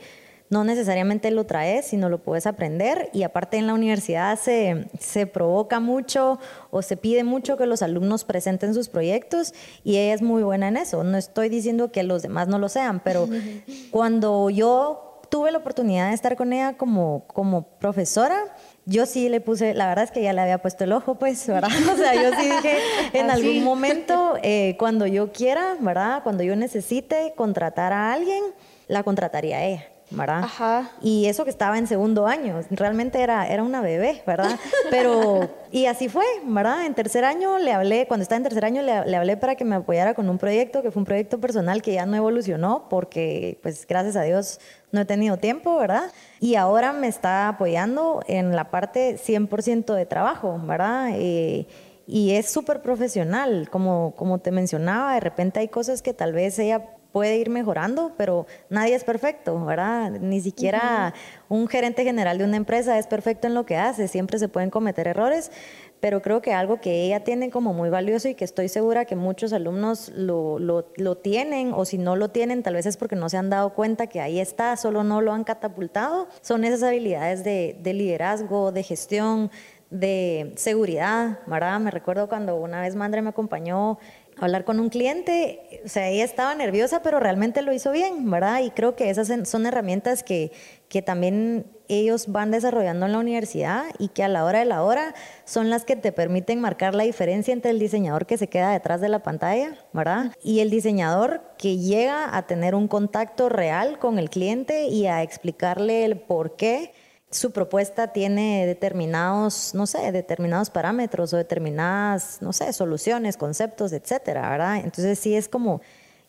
no 0.55 0.63
necesariamente 0.63 1.33
lo 1.33 1.47
traes, 1.47 1.87
sino 1.87 2.09
lo 2.09 2.23
puedes 2.23 2.47
aprender. 2.47 3.11
Y 3.13 3.25
aparte 3.25 3.57
en 3.57 3.67
la 3.67 3.75
universidad 3.75 4.39
se, 4.39 4.87
se, 5.01 5.27
provoca 5.27 5.81
mucho 5.81 6.39
o 6.71 6.81
se 6.81 6.97
pide 6.97 7.25
mucho 7.25 7.57
que 7.57 7.67
los 7.67 7.83
alumnos 7.83 8.23
presenten 8.23 8.73
sus 8.73 8.89
proyectos 8.89 9.53
y 9.83 9.97
ella 9.97 10.15
es 10.15 10.23
muy 10.23 10.45
buena 10.45 10.69
en 10.69 10.77
eso. 10.77 11.03
No 11.03 11.19
estoy 11.19 11.49
diciendo 11.49 11.91
que 11.91 12.05
los 12.05 12.23
demás 12.23 12.47
no 12.47 12.61
lo 12.61 12.69
sean, 12.69 13.01
pero 13.01 13.29
cuando 13.91 14.49
yo 14.49 15.23
tuve 15.29 15.51
la 15.51 15.59
oportunidad 15.59 16.11
de 16.11 16.15
estar 16.15 16.37
con 16.37 16.53
ella 16.53 16.77
como, 16.77 17.25
como 17.27 17.65
profesora, 17.81 18.55
yo 18.87 19.07
sí 19.07 19.29
le 19.29 19.41
puse, 19.41 19.75
la 19.75 19.89
verdad 19.89 20.05
es 20.05 20.13
que 20.13 20.23
ya 20.23 20.33
le 20.33 20.41
había 20.41 20.59
puesto 20.59 20.85
el 20.85 20.93
ojo, 20.93 21.17
pues, 21.17 21.45
¿verdad? 21.49 21.71
O 21.93 21.97
sea, 21.97 22.15
yo 22.15 22.31
sí 22.39 22.49
dije, 22.49 22.79
en 23.13 23.29
algún 23.29 23.65
momento, 23.65 24.39
eh, 24.45 24.77
cuando 24.79 25.09
yo 25.09 25.33
quiera, 25.33 25.77
¿verdad? 25.81 26.23
Cuando 26.23 26.45
yo 26.45 26.55
necesite 26.55 27.33
contratar 27.35 27.93
a 27.93 28.13
alguien, 28.13 28.45
la 28.87 29.03
contrataría 29.03 29.57
a 29.57 29.65
ella. 29.65 29.94
¿Verdad? 30.17 30.45
Ajá. 30.45 30.91
Y 31.03 31.27
eso 31.27 31.45
que 31.45 31.51
estaba 31.51 31.79
en 31.79 31.87
segundo 31.87 32.27
año, 32.27 32.61
realmente 32.71 33.21
era, 33.21 33.47
era 33.47 33.63
una 33.63 33.81
bebé, 33.81 34.23
¿verdad? 34.27 34.59
Pero, 34.91 35.49
y 35.71 35.87
así 35.87 36.09
fue, 36.09 36.25
¿verdad? 36.45 36.87
En 36.87 36.95
tercer 36.95 37.25
año 37.25 37.59
le 37.59 37.73
hablé, 37.73 38.07
cuando 38.07 38.23
estaba 38.23 38.37
en 38.39 38.45
tercer 38.45 38.65
año 38.65 38.83
le, 38.83 39.07
le, 39.07 39.17
hablé 39.17 39.37
para 39.37 39.55
que 39.55 39.65
me 39.65 39.77
apoyara 39.77 40.15
con 40.15 40.29
un 40.29 40.39
proyecto, 40.39 40.83
que 40.83 40.91
fue 40.91 41.01
un 41.01 41.07
proyecto 41.07 41.41
personal 41.41 41.83
que 41.83 41.95
ya 41.95 42.07
no 42.07 42.17
evolucionó, 42.17 42.89
porque, 42.89 43.59
pues, 43.63 43.87
gracias 43.87 44.17
a 44.17 44.23
Dios 44.23 44.61
no 44.93 45.01
he 45.01 45.05
tenido 45.05 45.37
tiempo, 45.37 45.77
¿verdad? 45.77 46.13
Y 46.41 46.55
ahora 46.55 46.93
me 46.93 47.09
está 47.09 47.49
apoyando 47.49 48.23
en 48.29 48.55
la 48.55 48.71
parte 48.71 49.17
100% 49.17 49.95
de 49.95 50.07
trabajo, 50.07 50.61
¿verdad? 50.65 51.11
Eh, 51.15 51.67
y 52.07 52.33
es 52.33 52.51
súper 52.51 52.83
profesional, 52.83 53.69
como, 53.71 54.15
como 54.17 54.39
te 54.39 54.51
mencionaba, 54.51 55.15
de 55.15 55.21
repente 55.21 55.61
hay 55.61 55.69
cosas 55.69 56.03
que 56.03 56.13
tal 56.13 56.33
vez 56.33 56.59
ella 56.59 56.85
puede 57.15 57.37
ir 57.39 57.49
mejorando, 57.49 58.11
pero 58.17 58.45
nadie 58.71 58.97
es 58.97 59.05
perfecto, 59.05 59.65
¿verdad? 59.65 60.11
Ni 60.11 60.41
siquiera 60.41 61.15
un 61.49 61.69
gerente 61.69 62.03
general 62.03 62.39
de 62.39 62.45
una 62.45 62.57
empresa 62.57 62.99
es 62.99 63.07
perfecto 63.07 63.47
en 63.47 63.55
lo 63.55 63.65
que 63.65 63.77
hace, 63.77 64.09
siempre 64.09 64.41
se 64.41 64.49
pueden 64.49 64.69
cometer 64.69 65.07
errores, 65.07 65.53
pero 66.01 66.23
creo 66.23 66.43
que 66.43 66.53
algo 66.53 66.81
que 66.81 67.05
ella 67.05 67.23
tiene 67.23 67.51
como 67.51 67.73
muy 67.73 67.89
valioso 67.89 68.27
y 68.27 68.35
que 68.35 68.45
estoy 68.45 68.69
segura 68.69 69.05
que 69.05 69.15
muchos 69.15 69.53
alumnos 69.53 70.09
lo, 70.09 70.59
lo, 70.59 70.89
lo 70.97 71.17
tienen, 71.17 71.73
o 71.73 71.85
si 71.85 71.99
no 71.99 72.17
lo 72.17 72.31
tienen, 72.31 72.65
tal 72.65 72.75
vez 72.75 72.85
es 72.85 72.97
porque 72.97 73.15
no 73.15 73.29
se 73.29 73.37
han 73.37 73.49
dado 73.49 73.75
cuenta 73.75 74.09
que 74.09 74.21
ahí 74.21 74.41
está, 74.41 74.77
solo 74.77 75.05
no 75.05 75.21
lo 75.21 75.33
han 75.33 75.45
catapultado, 75.45 76.27
son 76.41 76.65
esas 76.65 76.83
habilidades 76.83 77.45
de, 77.45 77.79
de 77.81 77.95
liderazgo, 77.95 78.73
de 78.73 78.83
gestión, 78.83 79.53
de 79.95 80.53
seguridad, 80.57 81.39
¿verdad? 81.47 81.79
Me 81.79 81.93
recuerdo 81.93 82.29
cuando 82.29 82.57
una 82.57 82.81
vez 82.81 82.97
Mandre 82.97 83.23
me 83.23 83.29
acompañó 83.29 83.99
hablar 84.39 84.65
con 84.65 84.81
un 84.81 84.89
cliente, 84.89 85.81
o 85.85 85.89
sea, 85.89 86.09
ella 86.09 86.25
estaba 86.25 86.55
nerviosa, 86.55 87.03
pero 87.03 87.21
realmente 87.21 87.63
lo 87.63 87.73
hizo 87.73 87.93
bien, 87.93 88.31
¿verdad? 88.31 88.63
Y 88.63 88.71
creo 88.71 88.97
que 88.97 89.11
esas 89.11 89.31
son 89.49 89.67
herramientas 89.67 90.23
que, 90.23 90.53
que 90.89 91.03
también 91.03 91.67
ellos 91.89 92.29
van 92.29 92.51
desarrollando 92.51 93.07
en 93.07 93.13
la 93.13 93.19
universidad 93.19 93.85
y 93.99 94.09
que 94.09 94.23
a 94.23 94.29
la 94.29 94.45
hora 94.45 94.61
de 94.61 94.65
la 94.65 94.83
hora 94.83 95.15
son 95.45 95.71
las 95.71 95.85
que 95.85 95.97
te 95.97 96.13
permiten 96.13 96.61
marcar 96.61 96.95
la 96.95 97.05
diferencia 97.05 97.53
entre 97.53 97.71
el 97.71 97.79
diseñador 97.79 98.27
que 98.27 98.39
se 98.39 98.49
queda 98.49 98.73
detrás 98.73 99.01
de 99.01 99.09
la 99.09 99.23
pantalla, 99.23 99.77
¿verdad? 99.93 100.33
Y 100.43 100.61
el 100.61 100.71
diseñador 100.71 101.43
que 101.59 101.77
llega 101.77 102.37
a 102.37 102.47
tener 102.47 102.75
un 102.75 102.89
contacto 102.89 103.49
real 103.49 103.99
con 103.99 104.19
el 104.19 104.31
cliente 104.31 104.87
y 104.87 105.07
a 105.07 105.23
explicarle 105.23 106.05
el 106.05 106.19
por 106.19 106.57
qué 106.57 106.93
su 107.35 107.51
propuesta 107.51 108.13
tiene 108.13 108.65
determinados, 108.65 109.75
no 109.75 109.87
sé, 109.87 110.13
determinados 110.13 110.71
parámetros 110.71 111.33
o 111.33 111.37
determinadas, 111.37 112.39
no 112.41 112.53
sé, 112.53 112.73
soluciones, 112.73 113.37
conceptos, 113.37 113.93
etcétera, 113.93 114.49
¿verdad? 114.51 114.77
Entonces 114.77 115.19
sí 115.19 115.35
es 115.35 115.49
como 115.49 115.81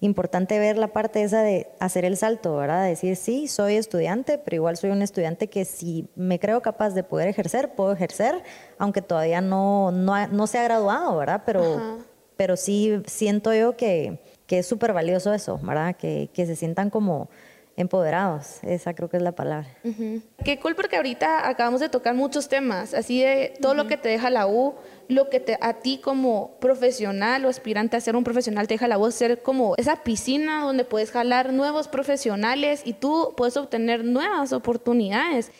importante 0.01 0.57
ver 0.57 0.77
la 0.77 0.87
parte 0.87 1.21
esa 1.21 1.43
de 1.43 1.67
hacer 1.79 2.05
el 2.05 2.17
salto, 2.17 2.57
¿verdad? 2.57 2.85
decir, 2.85 3.15
sí, 3.15 3.47
soy 3.47 3.75
estudiante, 3.75 4.39
pero 4.39 4.55
igual 4.55 4.77
soy 4.77 4.89
un 4.89 5.03
estudiante 5.03 5.47
que 5.47 5.63
si 5.63 6.07
me 6.15 6.39
creo 6.39 6.61
capaz 6.61 6.89
de 6.91 7.03
poder 7.03 7.27
ejercer, 7.27 7.75
puedo 7.75 7.93
ejercer, 7.93 8.41
aunque 8.79 9.01
todavía 9.03 9.41
no, 9.41 9.91
no, 9.91 10.27
no 10.27 10.47
se 10.47 10.57
ha 10.57 10.63
graduado, 10.63 11.15
¿verdad? 11.17 11.43
Pero, 11.45 11.99
pero 12.35 12.57
sí 12.57 13.01
siento 13.05 13.53
yo 13.53 13.77
que, 13.77 14.19
que 14.47 14.59
es 14.59 14.67
súper 14.67 14.91
valioso 14.91 15.33
eso, 15.33 15.59
¿verdad? 15.61 15.95
Que, 15.95 16.29
que 16.33 16.47
se 16.47 16.55
sientan 16.55 16.89
como 16.89 17.29
empoderados, 17.77 18.59
esa 18.63 18.93
creo 18.93 19.09
que 19.09 19.17
es 19.17 19.23
la 19.23 19.33
palabra. 19.33 19.67
Qué 20.43 20.59
cool 20.59 20.75
porque 20.75 20.95
ahorita 20.95 21.47
acabamos 21.47 21.81
de 21.81 21.89
tocar 21.89 22.15
muchos 22.15 22.47
temas, 22.47 22.93
así 22.93 23.21
de 23.21 23.53
todo 23.61 23.73
lo 23.73 23.87
que 23.87 23.97
te 23.97 24.09
deja 24.09 24.29
la 24.29 24.47
U, 24.47 24.75
lo 25.09 25.29
que 25.29 25.39
te, 25.39 25.57
a 25.59 25.73
ti 25.73 25.99
como 26.01 26.57
profesional 26.59 27.43
o 27.45 27.49
aspirante 27.49 27.97
a 27.97 27.99
ser 27.99 28.15
un 28.15 28.23
profesional 28.23 28.67
te 28.67 28.75
deja 28.75 28.87
la 28.87 28.97
U, 28.97 29.11
ser 29.11 29.41
como 29.41 29.75
esa 29.77 30.03
piscina 30.03 30.63
donde 30.63 30.85
puedes 30.85 31.11
jalar 31.11 31.51
nuevos 31.51 31.87
profesionales 31.87 32.81
y 32.85 32.93
tú 32.93 33.33
puedes 33.35 33.57
obtener 33.57 34.05
nuevas 34.05 34.53
oportunidades. 34.53 35.51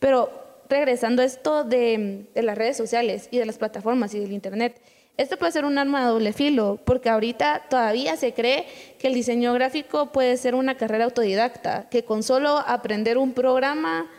Pero 0.00 0.30
regresando 0.68 1.22
a 1.22 1.24
esto 1.24 1.64
de, 1.64 2.26
de 2.34 2.42
las 2.42 2.58
redes 2.58 2.76
sociales 2.76 3.28
y 3.30 3.38
de 3.38 3.46
las 3.46 3.58
plataformas 3.58 4.12
y 4.14 4.18
del 4.18 4.32
Internet, 4.32 4.80
esto 5.20 5.36
puede 5.36 5.52
ser 5.52 5.66
un 5.66 5.76
arma 5.76 6.00
de 6.00 6.06
doble 6.06 6.32
filo, 6.32 6.80
porque 6.84 7.10
ahorita 7.10 7.66
todavía 7.68 8.16
se 8.16 8.32
cree 8.32 8.66
que 8.98 9.06
el 9.06 9.12
diseño 9.12 9.52
gráfico 9.52 10.12
puede 10.12 10.38
ser 10.38 10.54
una 10.54 10.76
carrera 10.76 11.04
autodidacta, 11.04 11.90
que 11.90 12.04
con 12.04 12.22
solo 12.22 12.56
aprender 12.66 13.18
un 13.18 13.34
programa, 13.34 14.10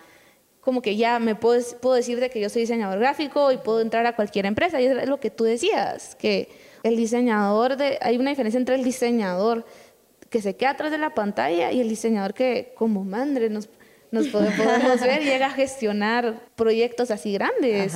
como 0.60 0.84
que 0.84 0.96
ya 0.96 1.18
me 1.18 1.34
puedo, 1.34 1.60
decir 1.96 2.20
de 2.20 2.30
que 2.30 2.40
yo 2.40 2.50
soy 2.50 2.62
diseñador 2.62 3.00
gráfico 3.00 3.52
y 3.52 3.58
puedo 3.58 3.82
entrar 3.82 4.06
a 4.06 4.16
cualquier 4.16 4.46
empresa. 4.46 4.80
Y 4.80 4.86
es 4.86 5.08
lo 5.08 5.20
que 5.20 5.32
tú 5.32 5.44
decías, 5.44 6.16
que 6.16 6.50
el 6.84 6.96
diseñador, 6.96 7.78
de, 7.78 7.98
hay 8.00 8.18
una 8.20 8.30
diferencia 8.30 8.60
entre 8.60 8.76
el 8.76 8.84
diseñador 8.84 9.66
que 10.30 10.40
se 10.40 10.56
queda 10.56 10.72
atrás 10.72 10.92
de 10.92 11.00
la 11.00 11.16
pantalla 11.16 11.72
y 11.72 11.82
el 11.82 11.90
diseñador 11.90 12.36
que 12.36 12.74
como 12.76 13.04
madre 13.04 13.50
nos 13.50 13.70
nos 14.12 14.28
podemos 14.28 15.00
ver, 15.00 15.24
llega 15.24 15.48
a 15.48 15.52
gestionar 15.52 16.42
proyectos 16.56 17.12
así 17.12 17.34
grandes. 17.34 17.96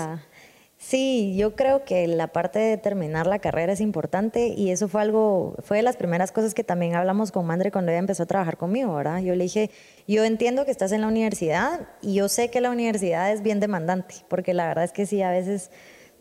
Sí, 0.88 1.34
yo 1.36 1.56
creo 1.56 1.84
que 1.84 2.06
la 2.06 2.28
parte 2.28 2.60
de 2.60 2.78
terminar 2.78 3.26
la 3.26 3.40
carrera 3.40 3.74
es 3.74 3.82
importante 3.82 4.50
y 4.50 4.70
eso 4.70 4.88
fue 4.88 5.02
algo, 5.02 5.56
fue 5.64 5.78
de 5.78 5.84
las 5.84 5.98
primeras 5.98 6.32
cosas 6.32 6.54
que 6.54 6.64
también 6.64 6.94
hablamos 6.94 7.32
con 7.32 7.48
Mandre 7.48 7.72
cuando 7.72 7.92
ella 7.92 7.98
empezó 7.98 8.22
a 8.22 8.26
trabajar 8.28 8.56
conmigo, 8.58 8.94
¿verdad? 8.94 9.20
Yo 9.22 9.34
le 9.34 9.46
dije, 9.46 9.72
yo 10.08 10.24
entiendo 10.24 10.64
que 10.64 10.70
estás 10.70 10.92
en 10.92 11.02
la 11.02 11.08
universidad 11.08 11.88
y 12.04 12.14
yo 12.14 12.30
sé 12.30 12.52
que 12.52 12.62
la 12.62 12.70
universidad 12.70 13.32
es 13.32 13.42
bien 13.42 13.60
demandante, 13.60 14.14
porque 14.30 14.54
la 14.54 14.68
verdad 14.68 14.84
es 14.84 14.92
que 14.92 15.08
sí, 15.08 15.24
a 15.24 15.32
veces 15.32 15.72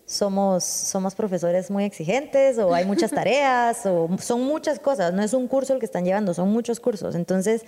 somos, 0.07 0.65
somos 0.65 1.15
profesores 1.15 1.71
muy 1.71 1.85
exigentes 1.85 2.57
o 2.57 2.73
hay 2.73 2.87
muchas 2.87 3.11
tareas 3.15 3.85
o 3.85 4.09
son 4.19 4.45
muchas 4.45 4.79
cosas, 4.79 5.13
no 5.13 5.23
es 5.23 5.35
un 5.35 5.47
curso 5.47 5.75
el 5.75 5.79
que 5.79 5.85
están 5.85 6.07
llevando, 6.07 6.33
son 6.33 6.51
muchos 6.51 6.81
cursos. 6.81 7.15
Entonces, 7.15 7.67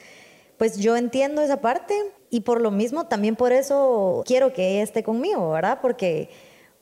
pues 0.56 0.78
yo 0.78 0.96
entiendo 0.96 1.42
esa 1.42 1.60
parte 1.60 1.94
y 2.30 2.40
por 2.40 2.62
lo 2.62 2.70
mismo 2.70 3.04
también 3.04 3.36
por 3.36 3.52
eso 3.52 4.24
quiero 4.26 4.54
que 4.54 4.70
ella 4.70 4.82
esté 4.82 5.02
conmigo, 5.02 5.50
¿verdad? 5.50 5.80
Porque 5.82 6.30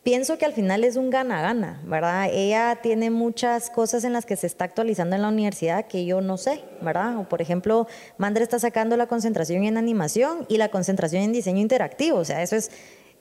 pienso 0.05 0.39
que 0.39 0.45
al 0.45 0.53
final 0.53 0.85
es 0.85 0.97
un 0.97 1.11
gana-gana, 1.11 1.81
¿verdad? 1.87 2.29
Ella 2.31 2.79
tiene 2.83 3.11
muchas 3.11 3.71
cosas 3.71 4.05
en 4.05 4.13
las 4.13 4.27
que 4.27 4.37
se 4.37 4.47
está 4.47 4.67
actualizando 4.67 5.17
en 5.17 5.23
la 5.23 5.29
universidad 5.29 5.87
que 5.87 6.05
yo 6.05 6.21
no 6.21 6.37
sé, 6.37 6.61
¿verdad? 6.83 7.19
O 7.19 7.29
por 7.29 7.43
ejemplo, 7.43 7.89
Mandre 8.19 8.45
está 8.45 8.59
sacando 8.59 8.97
la 8.97 9.07
concentración 9.07 9.65
en 9.65 9.79
animación 9.79 10.47
y 10.49 10.59
la 10.59 10.69
concentración 10.69 11.23
en 11.23 11.33
diseño 11.33 11.61
interactivo, 11.61 12.19
o 12.19 12.25
sea, 12.25 12.43
eso 12.43 12.55
es 12.55 12.71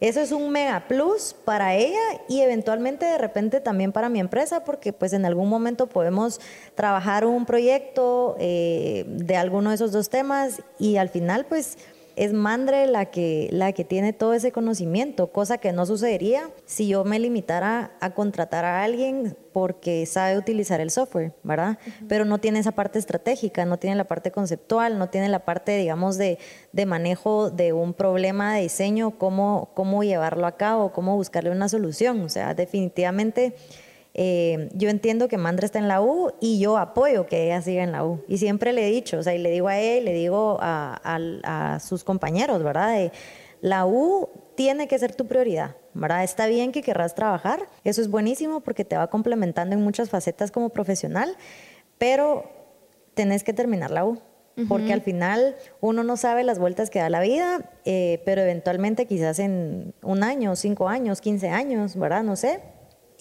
eso 0.03 0.19
es 0.19 0.33
un 0.33 0.49
mega 0.49 0.85
plus 0.89 1.33
para 1.45 1.75
ella 1.75 2.01
y 2.27 2.41
eventualmente 2.41 3.05
de 3.05 3.17
repente 3.17 3.61
también 3.61 3.93
para 3.93 4.09
mi 4.09 4.19
empresa 4.19 4.65
porque 4.65 4.91
pues 4.91 5.13
en 5.13 5.23
algún 5.23 5.47
momento 5.47 5.87
podemos 5.87 6.41
trabajar 6.75 7.25
un 7.25 7.45
proyecto 7.45 8.35
eh, 8.37 9.05
de 9.07 9.37
alguno 9.37 9.69
de 9.69 9.75
esos 9.75 9.93
dos 9.93 10.09
temas 10.09 10.61
y 10.77 10.97
al 10.97 11.07
final 11.07 11.45
pues 11.45 11.77
es 12.15 12.33
Mandre 12.33 12.87
la 12.87 13.05
que, 13.05 13.49
la 13.51 13.71
que 13.73 13.83
tiene 13.83 14.13
todo 14.13 14.33
ese 14.33 14.51
conocimiento, 14.51 15.31
cosa 15.31 15.57
que 15.57 15.71
no 15.71 15.85
sucedería 15.85 16.49
si 16.65 16.87
yo 16.87 17.03
me 17.03 17.19
limitara 17.19 17.91
a 17.99 18.13
contratar 18.13 18.65
a 18.65 18.83
alguien 18.83 19.37
porque 19.51 20.05
sabe 20.05 20.37
utilizar 20.37 20.81
el 20.81 20.89
software, 20.89 21.33
¿verdad? 21.43 21.77
Pero 22.07 22.25
no 22.25 22.39
tiene 22.39 22.59
esa 22.59 22.71
parte 22.71 22.99
estratégica, 22.99 23.65
no 23.65 23.77
tiene 23.77 23.95
la 23.95 24.05
parte 24.05 24.31
conceptual, 24.31 24.97
no 24.97 25.09
tiene 25.09 25.29
la 25.29 25.45
parte, 25.45 25.77
digamos, 25.77 26.17
de, 26.17 26.39
de 26.71 26.85
manejo 26.85 27.51
de 27.51 27.71
un 27.71 27.93
problema 27.93 28.55
de 28.55 28.63
diseño, 28.63 29.11
cómo, 29.17 29.69
cómo 29.75 30.03
llevarlo 30.03 30.47
a 30.47 30.57
cabo, 30.57 30.91
cómo 30.91 31.15
buscarle 31.15 31.51
una 31.51 31.69
solución. 31.69 32.21
O 32.21 32.29
sea, 32.29 32.53
definitivamente 32.53 33.55
eh, 34.13 34.69
yo 34.73 34.89
entiendo 34.89 35.27
que 35.27 35.37
Mandra 35.37 35.65
está 35.65 35.79
en 35.79 35.87
la 35.87 36.01
U 36.01 36.31
y 36.39 36.59
yo 36.59 36.77
apoyo 36.77 37.25
que 37.25 37.45
ella 37.45 37.61
siga 37.61 37.83
en 37.83 37.91
la 37.91 38.05
U. 38.05 38.23
Y 38.27 38.37
siempre 38.37 38.73
le 38.73 38.87
he 38.87 38.91
dicho, 38.91 39.17
o 39.17 39.23
sea, 39.23 39.33
y 39.33 39.39
le 39.39 39.49
digo 39.49 39.67
a 39.67 39.79
él, 39.79 40.05
le 40.05 40.13
digo 40.13 40.57
a, 40.61 41.79
sus 41.81 42.03
compañeros, 42.03 42.63
¿verdad? 42.63 43.11
la 43.61 43.85
U 43.85 44.29
tiene 44.55 44.87
que 44.87 44.99
ser 44.99 45.15
tu 45.15 45.25
prioridad, 45.25 45.75
¿verdad? 45.93 46.23
Está 46.23 46.47
bien 46.47 46.71
que 46.71 46.81
querrás 46.81 47.15
trabajar, 47.15 47.69
eso 47.83 48.01
es 48.01 48.09
buenísimo 48.09 48.59
porque 48.59 48.85
te 48.85 48.97
va 48.97 49.07
complementando 49.07 49.73
en 49.75 49.81
muchas 49.81 50.09
facetas 50.09 50.51
como 50.51 50.69
profesional, 50.69 51.35
pero 51.97 52.51
tenés 53.13 53.43
que 53.43 53.53
terminar 53.53 53.91
la 53.91 54.05
U. 54.05 54.19
Porque 54.69 54.93
al 54.93 55.01
final 55.01 55.55
uno 55.81 56.03
no 56.03 56.15
sabe 56.15 56.43
las 56.43 56.59
vueltas 56.59 56.91
que 56.91 56.99
da 56.99 57.09
la 57.09 57.21
vida, 57.21 57.71
eh, 57.85 58.21
pero 58.23 58.43
eventualmente 58.43 59.07
quizás 59.07 59.39
en 59.39 59.95
un 60.03 60.21
año, 60.21 60.55
cinco 60.55 60.89
años, 60.89 61.21
quince 61.21 61.49
años, 61.49 61.95
¿verdad? 61.95 62.21
No 62.21 62.35
sé, 62.35 62.59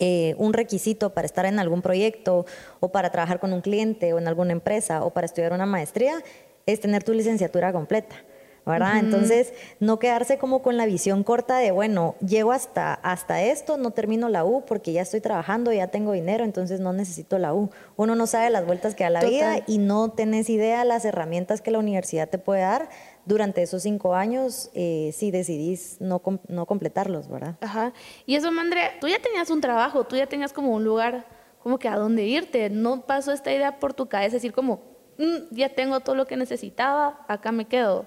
eh, 0.04 0.34
un 0.36 0.52
requisito 0.52 1.14
para 1.14 1.26
estar 1.26 1.46
en 1.46 1.60
algún 1.60 1.80
proyecto 1.80 2.44
o 2.80 2.90
para 2.90 3.10
trabajar 3.12 3.38
con 3.38 3.52
un 3.52 3.60
cliente 3.60 4.12
o 4.12 4.18
en 4.18 4.26
alguna 4.26 4.50
empresa 4.50 5.04
o 5.04 5.10
para 5.10 5.26
estudiar 5.26 5.52
una 5.52 5.64
maestría 5.64 6.24
es 6.66 6.80
tener 6.80 7.04
tu 7.04 7.12
licenciatura 7.12 7.72
completa. 7.72 8.16
¿Verdad? 8.64 8.98
Entonces, 8.98 9.52
no 9.80 9.98
quedarse 9.98 10.38
como 10.38 10.62
con 10.62 10.76
la 10.76 10.86
visión 10.86 11.24
corta 11.24 11.58
de, 11.58 11.72
bueno, 11.72 12.14
llego 12.24 12.52
hasta, 12.52 12.94
hasta 12.94 13.42
esto, 13.42 13.76
no 13.76 13.90
termino 13.90 14.28
la 14.28 14.44
U 14.44 14.64
porque 14.64 14.92
ya 14.92 15.02
estoy 15.02 15.20
trabajando, 15.20 15.72
ya 15.72 15.88
tengo 15.88 16.12
dinero, 16.12 16.44
entonces 16.44 16.80
no 16.80 16.92
necesito 16.92 17.38
la 17.38 17.54
U. 17.54 17.70
Uno 17.96 18.14
no 18.14 18.26
sabe 18.26 18.50
las 18.50 18.64
vueltas 18.64 18.94
que 18.94 19.04
da 19.04 19.10
la 19.10 19.24
vida 19.24 19.58
y 19.66 19.78
no 19.78 20.10
tenés 20.12 20.48
idea 20.48 20.84
las 20.84 21.04
herramientas 21.04 21.60
que 21.60 21.70
la 21.70 21.78
universidad 21.78 22.28
te 22.28 22.38
puede 22.38 22.60
dar 22.60 22.88
durante 23.24 23.62
esos 23.62 23.82
cinco 23.82 24.14
años 24.14 24.70
eh, 24.74 25.10
si 25.14 25.30
decidís 25.30 25.96
no, 26.00 26.22
no 26.48 26.66
completarlos, 26.66 27.28
¿verdad? 27.28 27.56
Ajá. 27.60 27.92
Y 28.26 28.36
eso, 28.36 28.50
Mandre, 28.52 28.92
tú 29.00 29.08
ya 29.08 29.18
tenías 29.20 29.50
un 29.50 29.60
trabajo, 29.60 30.04
tú 30.04 30.16
ya 30.16 30.26
tenías 30.26 30.52
como 30.52 30.72
un 30.72 30.84
lugar 30.84 31.26
como 31.62 31.78
que 31.78 31.88
a 31.88 31.96
dónde 31.96 32.24
irte. 32.24 32.70
No 32.70 33.02
pasó 33.06 33.32
esta 33.32 33.52
idea 33.52 33.78
por 33.78 33.94
tu 33.94 34.08
cabeza, 34.08 34.34
decir 34.34 34.52
como, 34.52 34.82
mm, 35.18 35.54
ya 35.54 35.68
tengo 35.68 36.00
todo 36.00 36.14
lo 36.14 36.26
que 36.26 36.36
necesitaba, 36.36 37.24
acá 37.28 37.52
me 37.52 37.66
quedo. 37.66 38.06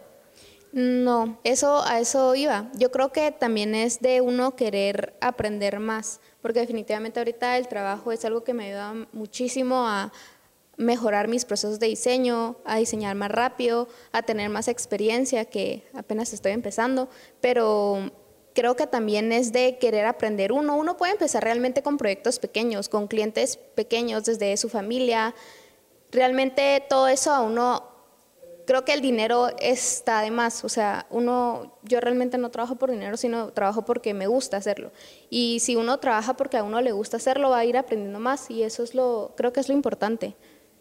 No, 0.75 1.39
eso 1.45 1.81
a 1.85 2.01
eso 2.01 2.35
iba. 2.35 2.69
Yo 2.73 2.91
creo 2.91 3.13
que 3.13 3.31
también 3.31 3.73
es 3.73 4.01
de 4.01 4.19
uno 4.19 4.57
querer 4.57 5.15
aprender 5.21 5.79
más, 5.79 6.19
porque 6.41 6.59
definitivamente 6.59 7.17
ahorita 7.17 7.57
el 7.57 7.69
trabajo 7.69 8.11
es 8.11 8.25
algo 8.25 8.43
que 8.43 8.53
me 8.53 8.65
ayuda 8.65 9.07
muchísimo 9.13 9.87
a, 9.87 10.11
mejorar 10.77 11.29
mis 11.29 11.45
procesos 11.45 11.79
de 11.79 11.87
diseño, 11.87 12.57
a 12.65 12.75
diseñar 12.75 13.15
más 13.15 13.31
rápido, 13.31 13.87
a 14.11 14.23
tener 14.23 14.49
más 14.49 14.67
experiencia, 14.67 15.45
que 15.45 15.87
apenas 15.93 16.33
estoy 16.33 16.51
empezando, 16.51 17.07
pero 17.39 18.11
creo 18.53 18.75
que 18.75 18.85
también 18.85 19.31
es 19.31 19.53
de 19.53 19.77
querer 19.77 20.05
aprender 20.05 20.51
uno. 20.51 20.75
Uno 20.75 20.97
puede 20.97 21.13
empezar 21.13 21.45
realmente 21.45 21.83
con 21.83 21.95
proyectos 21.95 22.39
pequeños, 22.39 22.89
con 22.89 23.07
clientes 23.07 23.55
pequeños 23.75 24.25
desde 24.25 24.57
su 24.57 24.67
familia. 24.67 25.33
Realmente 26.11 26.83
todo 26.89 27.07
eso 27.07 27.31
a 27.31 27.39
uno, 27.39 27.94
creo 28.65 28.85
que 28.85 28.93
el 28.93 29.01
dinero 29.01 29.49
está 29.59 30.21
de 30.21 30.31
más. 30.31 30.63
O 30.63 30.69
sea, 30.69 31.05
uno, 31.09 31.77
yo 31.83 31.99
realmente 31.99 32.37
no 32.37 32.51
trabajo 32.51 32.75
por 32.75 32.91
dinero, 32.91 33.17
sino 33.17 33.51
trabajo 33.51 33.83
porque 33.83 34.13
me 34.13 34.27
gusta 34.27 34.57
hacerlo. 34.57 34.91
Y 35.29 35.59
si 35.59 35.75
uno 35.75 35.99
trabaja 35.99 36.35
porque 36.35 36.57
a 36.57 36.63
uno 36.63 36.81
le 36.81 36.91
gusta 36.91 37.17
hacerlo, 37.17 37.51
va 37.51 37.59
a 37.59 37.65
ir 37.65 37.77
aprendiendo 37.77 38.19
más 38.19 38.49
y 38.49 38.63
eso 38.63 38.83
es 38.83 38.95
lo, 38.95 39.33
creo 39.35 39.53
que 39.53 39.59
es 39.59 39.69
lo 39.69 39.75
importante 39.75 40.35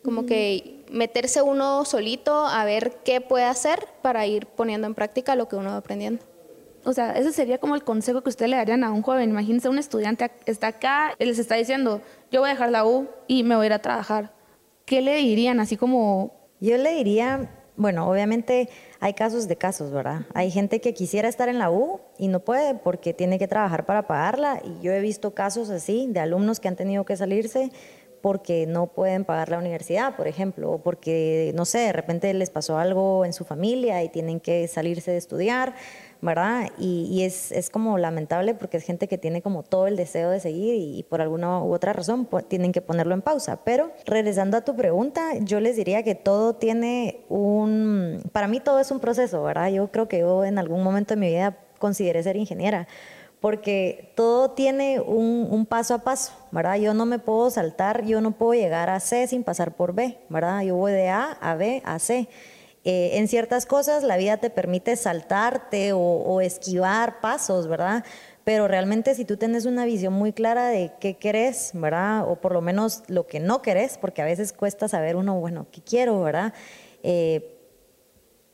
como 0.04 0.26
que 0.26 0.84
meterse 0.90 1.40
uno 1.40 1.86
solito 1.86 2.44
a 2.46 2.64
ver 2.66 2.98
qué 3.04 3.22
puede 3.22 3.46
hacer 3.46 3.88
para 4.02 4.26
ir 4.26 4.46
poniendo 4.46 4.86
en 4.86 4.94
práctica 4.94 5.34
lo 5.34 5.48
que 5.48 5.56
uno 5.56 5.70
va 5.70 5.78
aprendiendo. 5.78 6.22
O 6.84 6.92
sea, 6.92 7.12
ese 7.12 7.32
sería 7.32 7.56
como 7.56 7.74
el 7.74 7.82
consejo 7.82 8.20
que 8.20 8.28
usted 8.28 8.46
le 8.46 8.56
darían 8.56 8.84
a 8.84 8.92
un 8.92 9.00
joven. 9.00 9.30
Imagínense, 9.30 9.70
un 9.70 9.78
estudiante 9.78 10.30
está 10.44 10.68
acá, 10.68 11.14
él 11.18 11.28
les 11.28 11.38
está 11.38 11.54
diciendo, 11.54 12.02
yo 12.30 12.40
voy 12.40 12.50
a 12.50 12.52
dejar 12.52 12.70
la 12.70 12.84
U 12.84 13.08
y 13.26 13.42
me 13.42 13.56
voy 13.56 13.64
a 13.64 13.66
ir 13.66 13.72
a 13.72 13.78
trabajar. 13.78 14.32
¿Qué 14.84 15.00
le 15.00 15.16
dirían? 15.16 15.58
Así 15.58 15.76
como... 15.76 16.44
Yo 16.60 16.78
le 16.78 16.94
diría, 16.94 17.50
bueno, 17.76 18.08
obviamente 18.08 18.68
hay 19.00 19.14
casos 19.14 19.48
de 19.48 19.56
casos, 19.56 19.90
¿verdad? 19.90 20.22
Hay 20.32 20.50
gente 20.50 20.80
que 20.80 20.94
quisiera 20.94 21.28
estar 21.28 21.48
en 21.48 21.58
la 21.58 21.70
U 21.70 22.00
y 22.18 22.28
no 22.28 22.40
puede 22.40 22.74
porque 22.74 23.12
tiene 23.12 23.38
que 23.38 23.48
trabajar 23.48 23.84
para 23.84 24.06
pagarla. 24.06 24.60
Y 24.64 24.80
yo 24.80 24.92
he 24.92 25.00
visto 25.00 25.34
casos 25.34 25.70
así 25.70 26.06
de 26.08 26.20
alumnos 26.20 26.60
que 26.60 26.68
han 26.68 26.76
tenido 26.76 27.04
que 27.04 27.16
salirse 27.16 27.72
porque 28.24 28.66
no 28.66 28.86
pueden 28.86 29.26
pagar 29.26 29.50
la 29.50 29.58
universidad, 29.58 30.16
por 30.16 30.28
ejemplo, 30.28 30.72
o 30.72 30.78
porque, 30.78 31.52
no 31.54 31.66
sé, 31.66 31.80
de 31.80 31.92
repente 31.92 32.32
les 32.32 32.48
pasó 32.48 32.78
algo 32.78 33.26
en 33.26 33.34
su 33.34 33.44
familia 33.44 34.02
y 34.02 34.08
tienen 34.08 34.40
que 34.40 34.66
salirse 34.66 35.10
de 35.10 35.18
estudiar, 35.18 35.74
¿verdad? 36.24 36.70
Y, 36.78 37.22
es, 37.22 37.52
es, 37.52 37.68
como 37.68 37.98
lamentable 37.98 38.54
porque 38.54 38.78
es 38.78 38.84
gente 38.84 39.08
que 39.08 39.18
tiene 39.18 39.42
como 39.42 39.62
todo 39.62 39.86
el 39.86 39.96
deseo 39.96 40.30
de 40.30 40.40
seguir 40.40 40.74
y, 40.74 41.02
por 41.02 41.20
alguna 41.20 41.62
u 41.62 41.72
otra 41.72 41.92
razón 41.92 42.26
tienen 42.48 42.72
que 42.72 42.80
ponerlo 42.80 43.14
en 43.14 43.20
pausa. 43.20 43.60
Pero 43.64 43.92
regresando 44.06 44.56
a 44.56 44.62
tu 44.62 44.74
pregunta, 44.74 45.36
yo 45.40 45.60
les 45.60 45.76
diría 45.76 46.02
que 46.02 46.14
todo 46.14 46.54
tiene 46.54 47.20
un, 47.28 48.22
para 48.32 48.48
mí 48.48 48.60
todo 48.60 48.80
es 48.80 48.90
un 48.90 49.00
proceso, 49.00 49.42
¿verdad? 49.42 49.68
Yo 49.68 49.88
creo 49.92 50.08
que 50.08 50.20
yo 50.20 50.44
en 50.44 50.58
algún 50.58 50.82
momento 50.82 51.14
de 51.14 51.20
mi 51.20 51.28
vida 51.28 51.58
consideré 51.78 52.22
ser 52.22 52.36
ingeniera 52.36 52.88
porque 53.40 54.10
todo 54.14 54.52
tiene 54.52 55.00
un, 55.00 55.66
paso 55.66 55.92
a 55.92 55.98
paso, 55.98 56.32
¿verdad? 56.50 56.76
Yo 56.76 56.94
no 56.94 57.04
me 57.04 57.18
puedo 57.18 57.50
saltar, 57.50 58.06
yo 58.06 58.22
no 58.22 58.30
puedo 58.30 58.54
llegar 58.54 58.88
a 58.88 59.00
C 59.00 59.26
sin 59.26 59.44
pasar 59.44 59.72
por 59.72 59.92
B, 59.92 60.16
¿verdad? 60.30 60.62
Yo 60.62 60.76
voy 60.76 60.92
de 60.92 61.10
A 61.10 61.32
a 61.32 61.54
B 61.54 61.82
a 61.84 61.98
C. 61.98 62.26
Eh, 62.84 63.18
en 63.18 63.28
ciertas 63.28 63.64
cosas 63.64 64.02
la 64.02 64.18
vida 64.18 64.36
te 64.36 64.50
permite 64.50 64.96
saltarte 64.96 65.92
o, 65.94 66.40
esquivar 66.40 67.20
pasos, 67.20 67.66
¿verdad? 67.66 68.04
Pero 68.44 68.68
realmente 68.68 69.14
si 69.14 69.24
tú 69.24 69.38
tienes 69.38 69.64
una 69.64 69.86
visión 69.86 70.12
muy 70.12 70.34
clara 70.34 70.68
de 70.68 70.92
qué 71.00 71.14
querés, 71.14 71.70
¿verdad? 71.72 72.28
O 72.28 72.36
por 72.36 72.52
lo 72.52 72.60
menos 72.60 73.02
lo 73.08 73.26
que 73.26 73.40
no 73.40 73.62
querés, 73.62 73.96
porque 73.96 74.20
a 74.20 74.26
veces 74.26 74.52
cuesta 74.52 74.86
saber 74.86 75.16
uno, 75.16 75.40
bueno, 75.40 75.66
¿qué 75.72 75.80
quiero, 75.80 76.20
¿verdad? 76.20 76.52
Eh, 77.02 77.58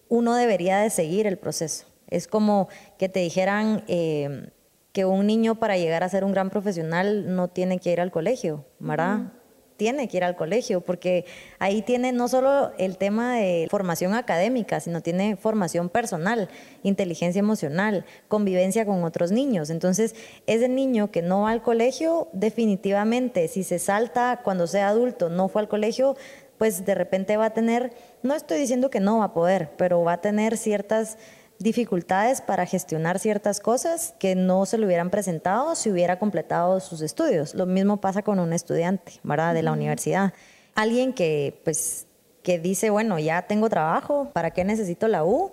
uno 0.09 0.35
debería 0.37 0.79
de 0.79 0.91
seguir 0.91 1.27
el 1.27 1.39
proceso. 1.39 1.87
Es 2.09 2.29
como 2.29 2.69
que 2.99 3.09
te 3.09 3.21
dijeran... 3.21 3.85
Eh, 3.89 4.51
que 4.93 5.05
un 5.05 5.27
niño 5.27 5.55
para 5.55 5.77
llegar 5.77 6.03
a 6.03 6.09
ser 6.09 6.25
un 6.25 6.33
gran 6.33 6.51
profesional 6.51 7.35
no 7.35 7.49
tiene 7.49 7.79
que 7.79 7.93
ir 7.93 8.01
al 8.01 8.11
colegio, 8.11 8.65
¿verdad? 8.79 9.33
Tiene 9.81 10.09
que 10.09 10.19
ir 10.19 10.25
al 10.25 10.37
colegio, 10.37 10.83
porque 10.83 11.25
ahí 11.59 11.81
tiene 11.81 12.13
no 12.13 12.29
solo 12.29 12.71
el 12.77 12.99
tema 12.99 13.37
de 13.37 13.67
formación 13.71 14.13
académica, 14.13 14.79
sino 14.79 15.01
tiene 15.01 15.37
formación 15.37 15.89
personal, 15.89 16.51
inteligencia 16.83 17.39
emocional, 17.39 18.05
convivencia 18.29 18.85
con 18.85 19.03
otros 19.05 19.33
niños. 19.33 19.71
Entonces, 19.71 20.15
ese 20.47 20.69
niño 20.69 21.11
que 21.11 21.23
no 21.23 21.45
va 21.45 21.53
al 21.53 21.63
colegio, 21.63 22.29
definitivamente, 22.35 23.49
si 23.49 23.65
se 23.65 23.79
salta 23.79 24.43
cuando 24.45 24.67
sea 24.67 24.91
adulto, 24.91 25.31
no 25.31 25.49
fue 25.49 25.63
al 25.63 25.69
colegio, 25.69 26.15
pues 26.59 26.85
de 26.85 26.95
repente 26.95 27.39
va 27.39 27.47
a 27.47 27.55
tener, 27.55 27.95
no 28.23 28.35
estoy 28.35 28.59
diciendo 28.59 28.91
que 28.91 29.01
no 29.01 29.21
va 29.21 29.25
a 29.25 29.33
poder, 29.33 29.71
pero 29.79 30.03
va 30.03 30.13
a 30.13 30.21
tener 30.21 30.59
ciertas 30.59 31.17
dificultades 31.61 32.41
para 32.41 32.65
gestionar 32.65 33.19
ciertas 33.19 33.61
cosas 33.61 34.15
que 34.19 34.35
no 34.35 34.65
se 34.65 34.79
le 34.79 34.87
hubieran 34.87 35.11
presentado 35.11 35.75
si 35.75 35.91
hubiera 35.91 36.19
completado 36.19 36.81
sus 36.81 37.03
estudios. 37.03 37.55
Lo 37.55 37.67
mismo 37.67 37.99
pasa 38.01 38.23
con 38.23 38.39
un 38.39 38.55
estudiante, 38.55 39.21
¿verdad? 39.23 39.53
De 39.53 39.63
la 39.63 39.73
universidad. 39.73 40.33
Alguien 40.75 41.13
que, 41.13 41.61
pues, 41.63 42.07
que 42.43 42.59
dice, 42.59 42.89
bueno, 42.89 43.19
ya 43.19 43.43
tengo 43.43 43.69
trabajo, 43.69 44.31
¿para 44.33 44.53
qué 44.53 44.65
necesito 44.65 45.07
la 45.07 45.23
U? 45.23 45.53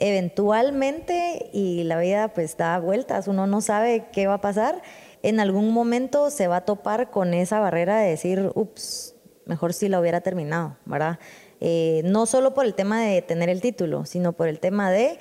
Eventualmente, 0.00 1.48
y 1.52 1.84
la 1.84 1.98
vida 2.00 2.28
pues 2.34 2.56
da 2.56 2.78
vueltas, 2.80 3.28
uno 3.28 3.46
no 3.46 3.60
sabe 3.60 4.06
qué 4.12 4.26
va 4.26 4.34
a 4.34 4.40
pasar, 4.40 4.82
en 5.22 5.38
algún 5.38 5.72
momento 5.72 6.30
se 6.30 6.48
va 6.48 6.56
a 6.56 6.64
topar 6.64 7.10
con 7.10 7.34
esa 7.34 7.60
barrera 7.60 7.98
de 8.00 8.10
decir, 8.10 8.50
ups, 8.54 9.14
mejor 9.44 9.72
si 9.72 9.88
la 9.88 10.00
hubiera 10.00 10.20
terminado, 10.20 10.76
¿verdad? 10.84 11.20
Eh, 11.60 12.02
no 12.04 12.26
solo 12.26 12.54
por 12.54 12.66
el 12.66 12.74
tema 12.74 13.02
de 13.02 13.22
tener 13.22 13.48
el 13.48 13.60
título, 13.60 14.04
sino 14.04 14.32
por 14.32 14.48
el 14.48 14.60
tema 14.60 14.90
de 14.90 15.18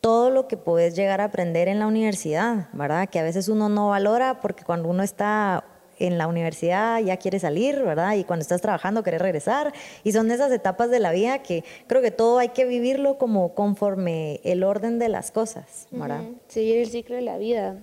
todo 0.00 0.30
lo 0.30 0.48
que 0.48 0.56
puedes 0.56 0.94
llegar 0.94 1.20
a 1.20 1.24
aprender 1.24 1.68
en 1.68 1.78
la 1.78 1.86
universidad, 1.86 2.68
¿verdad? 2.72 3.08
Que 3.08 3.18
a 3.18 3.22
veces 3.22 3.48
uno 3.48 3.68
no 3.68 3.88
valora 3.88 4.40
porque 4.40 4.64
cuando 4.64 4.88
uno 4.88 5.02
está 5.02 5.64
en 5.98 6.18
la 6.18 6.26
universidad 6.26 7.00
ya 7.00 7.16
quiere 7.16 7.38
salir, 7.38 7.82
¿verdad? 7.82 8.14
Y 8.14 8.24
cuando 8.24 8.42
estás 8.42 8.60
trabajando 8.60 9.02
quieres 9.02 9.22
regresar. 9.22 9.72
Y 10.02 10.12
son 10.12 10.30
esas 10.30 10.52
etapas 10.52 10.90
de 10.90 11.00
la 11.00 11.12
vida 11.12 11.42
que 11.42 11.64
creo 11.86 12.02
que 12.02 12.10
todo 12.10 12.38
hay 12.38 12.50
que 12.50 12.64
vivirlo 12.64 13.18
como 13.18 13.54
conforme 13.54 14.40
el 14.44 14.62
orden 14.62 14.98
de 14.98 15.08
las 15.08 15.30
cosas, 15.30 15.88
¿verdad? 15.90 16.22
Seguir 16.48 16.78
el 16.78 16.90
ciclo 16.90 17.16
de 17.16 17.22
la 17.22 17.38
vida. 17.38 17.78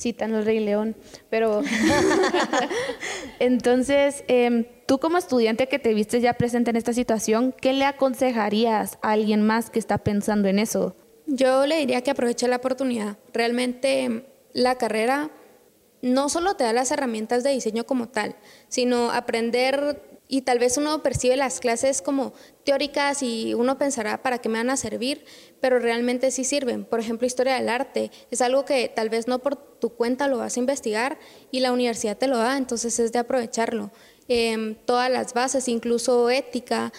Citan 0.00 0.34
el 0.34 0.44
Rey 0.44 0.60
León. 0.60 0.96
Pero 1.28 1.62
entonces, 3.38 4.24
em, 4.28 4.64
tú 4.86 4.98
como 4.98 5.18
estudiante 5.18 5.68
que 5.68 5.78
te 5.78 5.94
viste 5.94 6.20
ya 6.20 6.34
presente 6.34 6.70
en 6.70 6.76
esta 6.76 6.92
situación, 6.92 7.54
¿qué 7.60 7.72
le 7.72 7.84
aconsejarías 7.84 8.98
a 9.02 9.12
alguien 9.12 9.42
más 9.42 9.70
que 9.70 9.78
está 9.78 9.98
pensando 9.98 10.48
en 10.48 10.58
eso? 10.58 10.96
Yo 11.26 11.66
le 11.66 11.76
diría 11.76 12.02
que 12.02 12.10
aproveche 12.10 12.48
la 12.48 12.56
oportunidad. 12.56 13.18
Realmente 13.32 14.26
la 14.52 14.76
carrera 14.76 15.30
no 16.02 16.28
solo 16.28 16.54
te 16.54 16.64
da 16.64 16.72
las 16.72 16.90
herramientas 16.90 17.44
de 17.44 17.50
diseño 17.50 17.84
como 17.84 18.08
tal, 18.08 18.36
sino 18.68 19.10
aprender 19.10 20.02
y 20.28 20.42
tal 20.42 20.58
vez 20.58 20.76
uno 20.76 21.02
percibe 21.02 21.36
las 21.36 21.60
clases 21.60 22.02
como 22.02 22.32
teóricas 22.64 23.22
y 23.22 23.54
uno 23.54 23.78
pensará 23.78 24.22
para 24.22 24.38
qué 24.38 24.48
me 24.48 24.58
van 24.58 24.70
a 24.70 24.76
servir, 24.76 25.24
pero 25.60 25.78
realmente 25.78 26.30
sí 26.30 26.44
sirven. 26.44 26.84
Por 26.84 27.00
ejemplo, 27.00 27.26
historia 27.26 27.54
del 27.54 27.68
arte 27.68 28.10
es 28.30 28.40
algo 28.40 28.64
que 28.64 28.88
tal 28.88 29.08
vez 29.08 29.26
no 29.26 29.38
por 29.38 29.56
tu 29.56 29.90
cuenta 29.90 30.28
lo 30.28 30.38
vas 30.38 30.56
a 30.56 30.60
investigar 30.60 31.18
y 31.50 31.60
la 31.60 31.72
universidad 31.72 32.16
te 32.16 32.26
lo 32.26 32.38
da, 32.38 32.56
entonces 32.56 32.98
es 32.98 33.12
de 33.12 33.18
aprovecharlo. 33.18 33.90
Em, 34.28 34.74
todas 34.84 35.10
las 35.10 35.34
bases, 35.34 35.68
incluso 35.68 36.30
ética, 36.30 36.92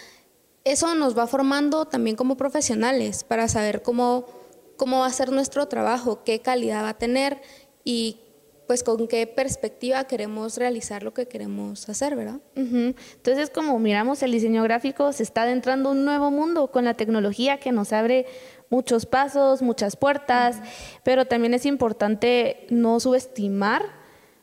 eso 0.63 0.93
nos 0.95 1.17
va 1.17 1.27
formando 1.27 1.85
también 1.85 2.15
como 2.15 2.37
profesionales 2.37 3.23
para 3.23 3.47
saber 3.47 3.81
cómo, 3.81 4.25
cómo 4.77 4.99
va 4.99 5.07
a 5.07 5.13
ser 5.13 5.31
nuestro 5.31 5.67
trabajo, 5.67 6.23
qué 6.23 6.41
calidad 6.41 6.83
va 6.83 6.89
a 6.89 6.97
tener 6.97 7.41
y 7.83 8.19
pues 8.71 8.83
con 8.83 9.05
qué 9.09 9.27
perspectiva 9.27 10.05
queremos 10.05 10.55
realizar 10.55 11.03
lo 11.03 11.13
que 11.13 11.27
queremos 11.27 11.89
hacer, 11.89 12.15
¿verdad? 12.15 12.39
Entonces, 12.55 13.49
como 13.49 13.77
miramos 13.79 14.23
el 14.23 14.31
diseño 14.31 14.63
gráfico, 14.63 15.11
se 15.11 15.23
está 15.23 15.41
adentrando 15.41 15.91
un 15.91 16.05
nuevo 16.05 16.31
mundo 16.31 16.71
con 16.71 16.85
la 16.85 16.93
tecnología 16.93 17.57
que 17.57 17.73
nos 17.73 17.91
abre 17.91 18.27
muchos 18.69 19.05
pasos, 19.05 19.61
muchas 19.61 19.97
puertas, 19.97 20.61
pero 21.03 21.25
también 21.25 21.53
es 21.53 21.65
importante 21.65 22.65
no 22.69 23.01
subestimar 23.01 23.83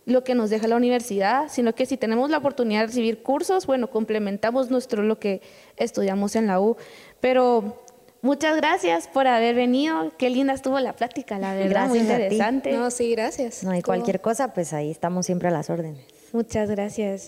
lo 0.05 0.25
que 0.25 0.35
nos 0.35 0.51
deja 0.51 0.69
la 0.69 0.77
universidad, 0.77 1.49
sino 1.49 1.75
que 1.75 1.87
si 1.87 1.97
tenemos 1.97 2.29
la 2.29 2.37
oportunidad 2.37 2.81
de 2.81 2.87
recibir 2.89 3.23
cursos, 3.23 3.65
bueno, 3.65 3.89
complementamos 3.89 4.71
nuestro 4.71 5.03
lo 5.03 5.19
que 5.19 5.41
estudiamos 5.79 6.37
en 6.37 6.49
la 6.49 6.61
U, 6.61 6.77
pero 7.21 7.83
Muchas 8.21 8.57
gracias 8.57 9.07
por 9.07 9.27
haber 9.27 9.55
venido. 9.55 10.13
Qué 10.19 10.29
linda 10.31 10.53
estuvo 10.53 10.81
la 10.81 10.95
plática, 10.95 11.39
la 11.39 11.55
verdad, 11.55 11.71
gracias 11.71 11.91
muy 11.91 11.99
interesante. 12.01 12.73
No, 12.73 12.91
sí, 12.91 13.11
gracias. 13.13 13.63
No 13.63 13.71
hay 13.71 13.83
cualquier 13.83 14.21
cosa, 14.21 14.53
pues 14.53 14.73
ahí 14.73 14.91
estamos 14.91 15.27
siempre 15.27 15.49
a 15.49 15.51
las 15.53 15.71
órdenes. 15.71 16.05
Muchas 16.33 16.71
gracias. 16.71 17.27